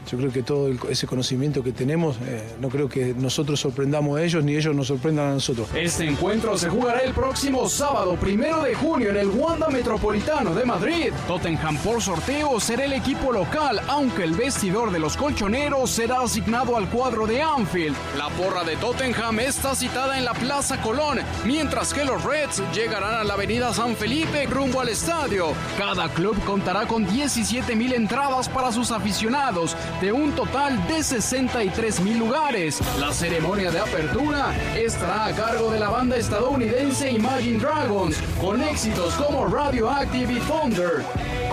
[0.10, 4.24] yo creo que todo ese conocimiento que tenemos, eh, no creo que nosotros sorprendamos a
[4.24, 5.68] ellos ni ellos nos sorprendan a nosotros.
[5.76, 10.66] Este encuentro se jugará el próximo sábado, primero de junio, en el Wanda Metropolitano de
[10.66, 11.12] Madrid.
[11.28, 16.78] Tottenham por sorteo será el equipo local, aunque el vestidor de los colchoneros será asignado
[16.78, 17.96] al cuadro de Anfield.
[18.18, 23.16] La porra de Tottenham está citada en la Plaza Colón, mientras que los Reds llegarán
[23.16, 25.48] a la Avenida San Felipe rumbo al estadio.
[25.78, 32.02] Cada club contará con 17 mil entradas para sus aficionados, de un total de 63
[32.02, 32.82] mil lugares.
[33.00, 39.14] La ceremonia de apertura estará a cargo de la banda estadounidense Imagine Dragons, con éxitos
[39.16, 41.04] como Radioactive y Thunder.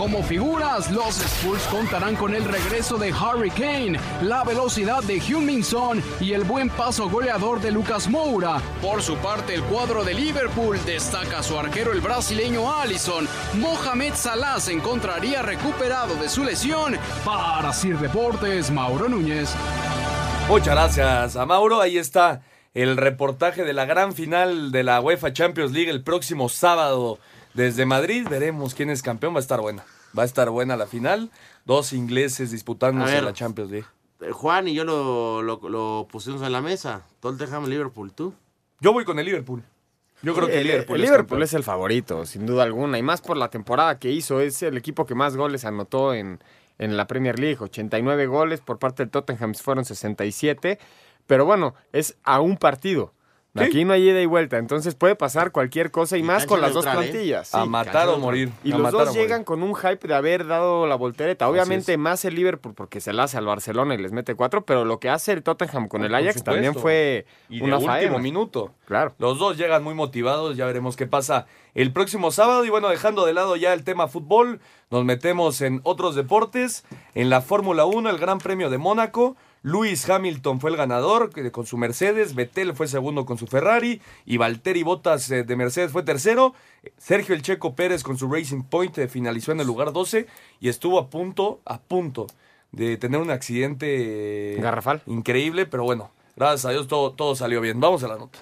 [0.02, 5.62] Como figuras, los Spurs contarán con el regreso de Harry Kane, la velocidad de Heung-Min
[6.18, 8.60] y el buen paso goleador de Lucas Moura.
[8.80, 13.28] Por su parte, el cuadro de Liverpool destaca su arquero el brasileño Allison.
[13.60, 16.98] Mohamed Salah se encontraría recuperado de su lesión.
[17.24, 19.54] Para Sir Deportes, Mauro Núñez.
[20.48, 21.80] Muchas gracias a Mauro.
[21.80, 22.42] Ahí está
[22.74, 27.20] el reportaje de la gran final de la UEFA Champions League el próximo sábado
[27.54, 28.26] desde Madrid.
[28.28, 29.34] Veremos quién es campeón.
[29.34, 29.84] Va a estar buena.
[30.16, 31.30] Va a estar buena la final.
[31.64, 33.24] Dos ingleses disputándose ver.
[33.24, 33.86] la Champions League.
[34.20, 37.02] Eh, Juan y yo lo, lo, lo pusimos en la mesa.
[37.20, 38.34] Tottenham, Liverpool, ¿tú?
[38.80, 39.62] Yo voy con el Liverpool.
[40.22, 42.96] Yo creo que el Liverpool, el es Liverpool es el favorito, sin duda alguna.
[42.96, 44.40] Y más por la temporada que hizo.
[44.40, 46.38] Es el equipo que más goles anotó en,
[46.78, 47.58] en la Premier League.
[47.60, 50.78] 89 goles por parte del Tottenham fueron 67.
[51.26, 53.12] Pero bueno, es a un partido.
[53.54, 53.64] Sí.
[53.64, 54.56] Aquí no hay ida y vuelta.
[54.56, 57.08] Entonces puede pasar cualquier cosa y, más con las neutral, dos ¿eh?
[57.10, 57.54] plantillas.
[57.54, 58.50] A matar o morir.
[58.64, 61.48] Y A los matar dos llegan con un hype de haber dado la voltereta.
[61.48, 64.86] Obviamente más el Liverpool porque se la hace al Barcelona y les mete cuatro, pero
[64.86, 68.18] lo que hace el Tottenham con el Ajax también fue y de una último faena.
[68.18, 68.72] minuto.
[68.86, 69.14] Claro.
[69.18, 72.64] Los dos llegan muy motivados, ya veremos qué pasa el próximo sábado.
[72.64, 76.84] Y bueno, dejando de lado ya el tema fútbol, nos metemos en otros deportes.
[77.14, 79.36] En la Fórmula 1, el Gran Premio de Mónaco.
[79.62, 84.00] Lewis Hamilton fue el ganador que- con su Mercedes, Vettel fue segundo con su Ferrari
[84.26, 86.54] y Valtteri Bottas eh, de Mercedes fue tercero.
[86.98, 90.26] Sergio El Checo Pérez con su Racing Point eh, finalizó en el lugar 12
[90.60, 92.26] y estuvo a punto, a punto
[92.72, 95.02] de tener un accidente eh, Garrafal.
[95.06, 97.78] increíble, pero bueno, gracias a Dios todo, todo salió bien.
[97.80, 98.38] Vamos a la nota.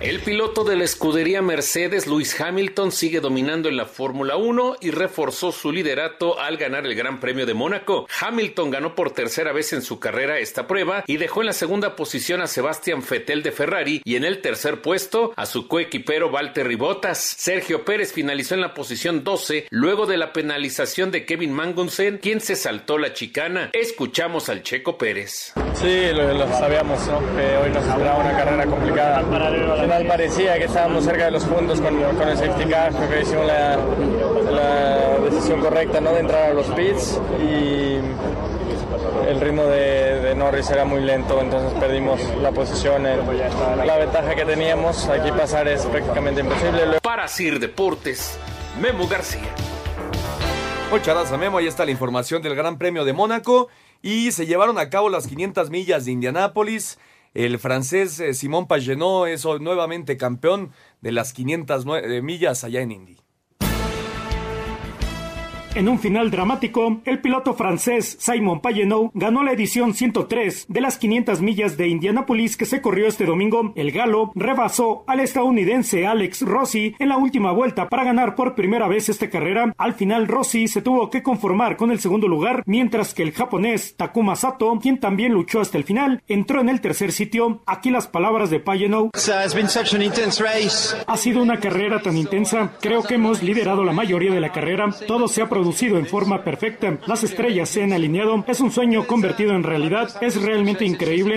[0.00, 4.92] El piloto de la escudería Mercedes, Lewis Hamilton, sigue dominando en la Fórmula 1 y
[4.92, 8.06] reforzó su liderato al ganar el Gran Premio de Mónaco.
[8.20, 11.96] Hamilton ganó por tercera vez en su carrera esta prueba y dejó en la segunda
[11.96, 16.76] posición a Sebastián Vettel de Ferrari y en el tercer puesto a su coequipero Valtteri
[16.76, 17.18] Bottas.
[17.18, 22.40] Sergio Pérez finalizó en la posición 12 luego de la penalización de Kevin Magnussen, quien
[22.40, 23.70] se saltó la chicana.
[23.72, 25.54] Escuchamos al Checo Pérez.
[25.74, 27.18] Sí, lo, lo sabíamos, ¿no?
[27.36, 29.87] Que hoy nos esperaba una carrera complicada.
[29.88, 33.08] Al final parecía que estábamos cerca de los puntos con, con el safety car, creo
[33.08, 33.78] que hicimos la,
[34.50, 36.12] la decisión correcta, ¿no?
[36.12, 37.94] De entrar a los pits y
[39.26, 43.20] el ritmo de, de Norris era muy lento, entonces perdimos la posición, el-
[43.86, 45.06] la ventaja que teníamos.
[45.08, 47.00] Aquí pasar es prácticamente imposible.
[47.02, 48.38] Para Sir Deportes,
[48.78, 49.48] Memo García.
[50.90, 51.56] Muchas gracias, Memo.
[51.58, 53.68] Ahí está la información del Gran Premio de Mónaco.
[54.02, 56.98] Y se llevaron a cabo las 500 millas de Indianápolis.
[57.34, 62.80] El francés eh, Simón Pagenaud es nuevamente campeón de las 500 nue- eh, millas allá
[62.80, 63.16] en Indy.
[65.78, 70.98] En un final dramático, el piloto francés Simon Pagenaud ganó la edición 103 de las
[70.98, 73.72] 500 millas de Indianápolis que se corrió este domingo.
[73.76, 78.88] El galo rebasó al estadounidense Alex Rossi en la última vuelta para ganar por primera
[78.88, 79.72] vez esta carrera.
[79.78, 83.94] Al final Rossi se tuvo que conformar con el segundo lugar, mientras que el japonés
[83.96, 87.60] Takuma Sato, quien también luchó hasta el final, entró en el tercer sitio.
[87.66, 89.10] Aquí las palabras de Pagenaud.
[91.06, 92.72] Ha sido una carrera tan intensa.
[92.80, 94.92] Creo que hemos liderado la mayoría de la carrera.
[95.06, 96.98] Todo se ha producido en forma perfecta.
[97.06, 98.42] Las estrellas se han alineado.
[98.48, 100.10] Es un sueño convertido en realidad.
[100.22, 101.36] Es realmente increíble.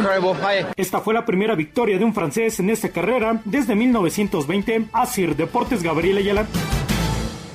[0.78, 4.86] Esta fue la primera victoria de un francés en esta carrera desde 1920.
[4.94, 6.48] Asir Deportes Gabriel Ayala.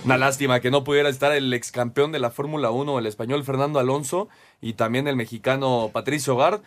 [0.04, 3.42] Una lástima que no pudiera estar el ex campeón de la Fórmula 1, el español
[3.42, 4.28] Fernando Alonso,
[4.60, 6.60] y también el mexicano Patricio Gard.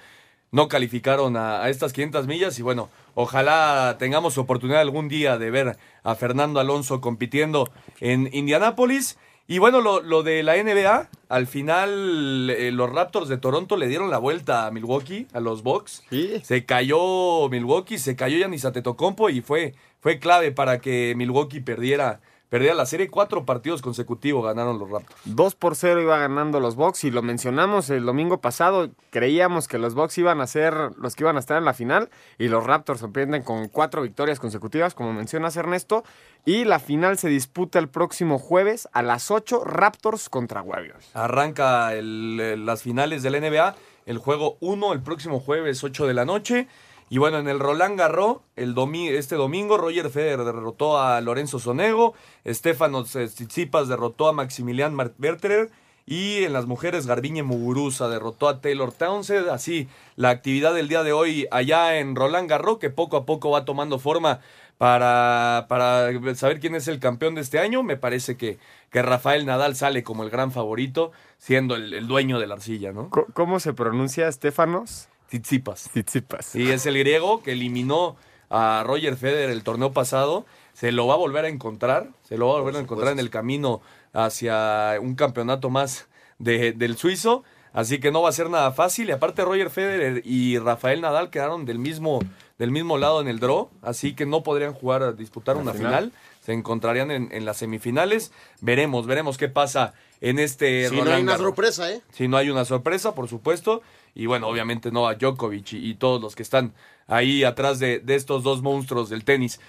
[0.51, 5.51] No calificaron a, a, estas 500 millas y bueno, ojalá tengamos oportunidad algún día de
[5.51, 9.19] ver a Fernando Alonso compitiendo en Indianápolis.
[9.51, 13.87] Y bueno, lo, lo de la NBA, al final eh, los Raptors de Toronto le
[13.87, 16.03] dieron la vuelta a Milwaukee, a los Bucks.
[16.43, 22.21] Se cayó Milwaukee, se cayó Giannis Antetokounmpo y fue, fue clave para que Milwaukee perdiera
[22.49, 25.21] Perdía la serie, cuatro partidos consecutivos ganaron los Raptors.
[25.25, 28.89] 2 por 0 iba ganando los Bucks y lo mencionamos el domingo pasado.
[29.11, 32.09] Creíamos que los Bucks iban a ser los que iban a estar en la final
[32.39, 36.03] y los Raptors sorprenden con cuatro victorias consecutivas, como mencionas Ernesto.
[36.43, 41.11] Y la final se disputa el próximo jueves a las 8, Raptors contra Warriors.
[41.13, 43.75] Arranca el, las finales del NBA,
[44.07, 46.67] el juego 1 el próximo jueves 8 de la noche.
[47.09, 51.59] Y bueno, en el Roland Garros, el domi este domingo, Roger Federer derrotó a Lorenzo
[51.59, 52.13] Sonego,
[52.45, 55.71] Stefanos Tsitsipas derrotó a Maximilian Berterer
[56.05, 59.49] y en las mujeres Garbiñe Muguruza derrotó a Taylor Townsend.
[59.49, 63.51] Así, la actividad del día de hoy allá en Roland Garros, que poco a poco
[63.51, 64.39] va tomando forma
[64.79, 67.83] para, para saber quién es el campeón de este año.
[67.83, 68.57] Me parece que,
[68.89, 72.91] que Rafael Nadal sale como el gran favorito, siendo el, el dueño de la arcilla,
[72.91, 73.09] ¿no?
[73.33, 75.09] ¿Cómo se pronuncia Stefanos?
[75.29, 75.89] Tsitsipas.
[75.91, 76.55] Tsitsipas.
[76.55, 78.17] Y es el griego que eliminó
[78.49, 80.45] a Roger Federer el torneo pasado.
[80.73, 82.09] Se lo va a volver a encontrar.
[82.23, 83.81] Se lo va a volver a encontrar en el camino
[84.13, 86.07] hacia un campeonato más
[86.39, 87.43] de, del suizo.
[87.73, 89.09] Así que no va a ser nada fácil.
[89.09, 92.19] Y aparte Roger Federer y Rafael Nadal quedaron del mismo,
[92.57, 93.69] del mismo lado en el draw.
[93.83, 96.05] Así que no podrían jugar a disputar una final.
[96.05, 96.13] final.
[96.43, 98.31] Se encontrarían en, en, las semifinales.
[98.61, 102.01] Veremos, veremos qué pasa en este Si no hay una sorpresa, ¿eh?
[102.11, 103.83] Si no hay una sorpresa, por supuesto.
[104.13, 106.73] Y bueno, obviamente no a Djokovic y, y todos los que están
[107.07, 109.59] ahí atrás de, de, estos dos monstruos del tenis.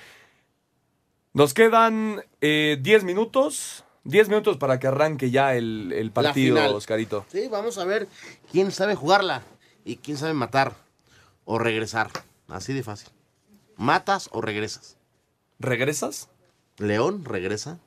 [1.33, 3.85] Nos quedan 10 eh, minutos.
[4.05, 7.27] 10 minutos para que arranque ya el, el partido, Oscarito.
[7.31, 8.09] Sí, vamos a ver
[8.51, 9.43] quién sabe jugarla
[9.85, 10.75] y quién sabe matar
[11.45, 12.11] o regresar.
[12.49, 13.11] Así de fácil.
[13.77, 14.97] ¿Matas o regresas?
[15.59, 16.31] ¿Regresas?
[16.79, 17.79] León regresa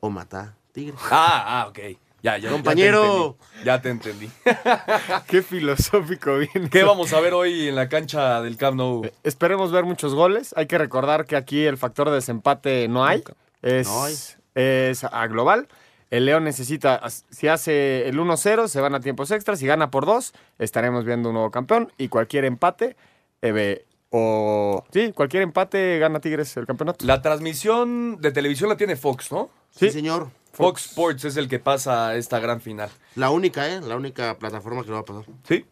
[0.00, 0.94] o mata Tigre.
[1.10, 1.78] Ah, ah, ok.
[2.22, 3.36] Ya, ya, Compañero.
[3.64, 4.26] Ya te entendí.
[4.44, 5.22] Ya te entendí.
[5.28, 6.70] Qué filosófico viene.
[6.70, 9.08] ¿Qué vamos a ver hoy en la cancha del Camp Nou?
[9.22, 10.52] Esperemos ver muchos goles.
[10.56, 13.22] Hay que recordar que aquí el factor de desempate no hay.
[13.62, 14.14] Es, No hay.
[14.54, 15.68] es a global.
[16.10, 19.58] El León necesita, si hace el 1-0, se van a tiempos extras.
[19.58, 21.92] Si gana por 2, estaremos viendo un nuevo campeón.
[21.98, 22.96] Y cualquier empate,
[23.42, 24.84] eh, o.
[24.92, 27.04] Sí, cualquier empate gana Tigres el campeonato.
[27.04, 29.50] La transmisión de televisión la tiene Fox, ¿no?
[29.70, 30.28] Sí, señor.
[30.56, 32.90] Fox Sports es el que pasa esta gran final.
[33.14, 33.80] La única, ¿eh?
[33.82, 35.24] La única plataforma que lo va a pasar.
[35.46, 35.66] Sí.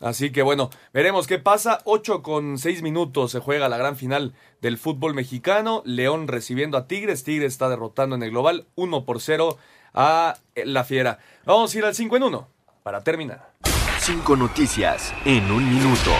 [0.00, 1.80] Así que bueno, veremos qué pasa.
[1.84, 5.82] 8 con 6 minutos se juega la gran final del fútbol mexicano.
[5.86, 7.24] León recibiendo a Tigres.
[7.24, 9.56] Tigres está derrotando en el global 1 por 0
[9.94, 11.18] a la Fiera.
[11.46, 12.48] Vamos a ir al 5 en 1
[12.82, 13.52] para terminar.
[13.98, 16.12] Cinco noticias en un minuto.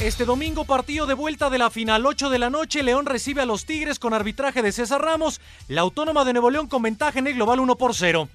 [0.00, 3.46] Este domingo partido de vuelta de la final 8 de la noche, León recibe a
[3.46, 7.26] los Tigres con arbitraje de César Ramos, la Autónoma de Nuevo León con ventaja en
[7.26, 8.28] el global 1 por 0.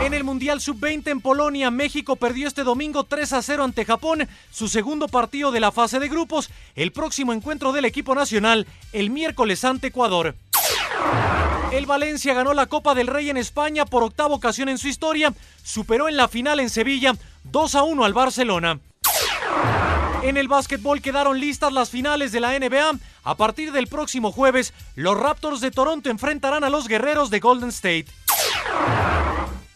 [0.00, 4.26] En el Mundial Sub-20 en Polonia, México perdió este domingo 3 a 0 ante Japón,
[4.50, 9.10] su segundo partido de la fase de grupos, el próximo encuentro del equipo nacional el
[9.10, 10.34] miércoles ante Ecuador.
[11.72, 15.34] El Valencia ganó la Copa del Rey en España por octava ocasión en su historia,
[15.62, 17.14] superó en la final en Sevilla
[17.44, 18.80] 2 a 1 al Barcelona.
[20.22, 22.92] En el básquetbol quedaron listas las finales de la NBA.
[23.24, 27.70] A partir del próximo jueves, los Raptors de Toronto enfrentarán a los guerreros de Golden
[27.70, 28.06] State.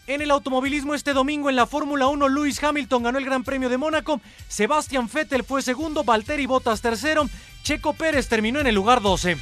[0.07, 3.67] En el automovilismo este domingo en la Fórmula 1, Lewis Hamilton ganó el Gran Premio
[3.67, 7.27] de Mónaco, Sebastian Vettel fue segundo, Valtteri Bottas tercero,
[7.63, 9.35] Checo Pérez terminó en el lugar 12.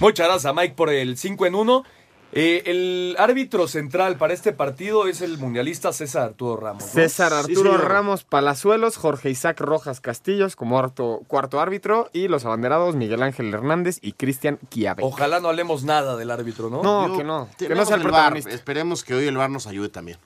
[0.00, 1.84] Muchas gracias, Mike, por el 5 en 1.
[2.32, 6.82] Eh, el árbitro central para este partido es el mundialista César Arturo Ramos.
[6.84, 6.88] ¿no?
[6.90, 7.78] César Arturo.
[7.78, 13.52] Ramos Palazuelos, Jorge Isaac Rojas Castillos como cuarto, cuarto árbitro y los abanderados Miguel Ángel
[13.52, 15.02] Hernández y Cristian Chiave.
[15.04, 16.82] Ojalá no hablemos nada del árbitro, ¿no?
[16.82, 17.48] No, Yo- que no.
[17.56, 18.50] Que no sea el protagonista.
[18.50, 20.18] Esperemos que hoy el VAR nos ayude también.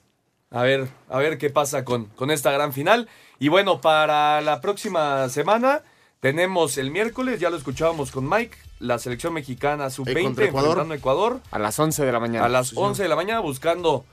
[0.51, 3.07] A ver, a ver qué pasa con, con esta gran final.
[3.39, 5.81] Y bueno, para la próxima semana
[6.23, 10.69] tenemos el miércoles, ya lo escuchábamos con Mike, la selección mexicana Eh, sub-20 contra Ecuador.
[10.69, 11.41] enfrentando a Ecuador.
[11.51, 12.45] A las 11 de la mañana.
[12.45, 14.05] A las 11 de la mañana buscando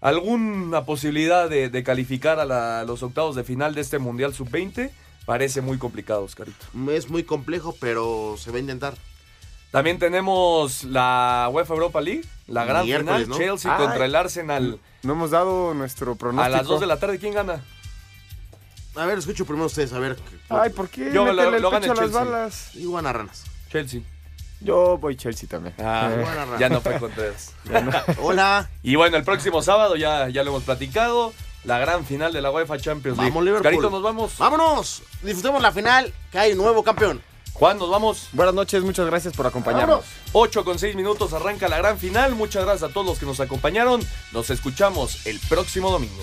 [0.00, 4.92] alguna posibilidad de, de calificar a, la- los octavos de final de este Mundial sub-20.
[5.26, 6.64] Parece muy complicado, Oscarito.
[6.92, 8.94] Es muy complejo, pero se va a intentar.
[9.72, 13.36] También tenemos la UEFA Europa League, la gran Miércoles, final, ¿no?
[13.36, 13.84] Chelsea Ay.
[13.84, 14.78] contra el Arsenal.
[15.02, 16.54] No hemos dado nuestro pronóstico.
[16.54, 17.62] A las 2 de la tarde, ¿quién gana?
[18.98, 20.16] A ver, escucho primero ustedes, a ver.
[20.48, 21.10] Ay, ¿por qué?
[21.12, 22.24] Yo lo- Métele el lo gana pecho a las Chelsea.
[22.24, 22.74] balas.
[22.74, 23.44] Igual a ranas.
[23.70, 24.00] Chelsea.
[24.60, 25.74] Yo voy Chelsea también.
[25.78, 26.26] Ah, Eh,
[26.58, 27.52] ya no fue Contreras.
[28.20, 28.68] Hola.
[28.82, 31.32] Y bueno, el próximo sábado ya, ya lo hemos platicado.
[31.64, 33.30] La gran final de la UEFA Champions League.
[33.30, 33.62] Vamos, Liverpool.
[33.64, 34.38] Carito, nos vamos.
[34.38, 35.02] ¡Vámonos!
[35.22, 37.20] Disfrutemos la final, que hay nuevo campeón.
[37.52, 38.28] Juan, nos vamos.
[38.32, 39.88] Buenas noches, muchas gracias por acompañarnos.
[40.04, 40.10] Vámonos.
[40.32, 42.34] 8 con 6 minutos arranca la gran final.
[42.36, 44.00] Muchas gracias a todos los que nos acompañaron.
[44.32, 46.22] Nos escuchamos el próximo domingo.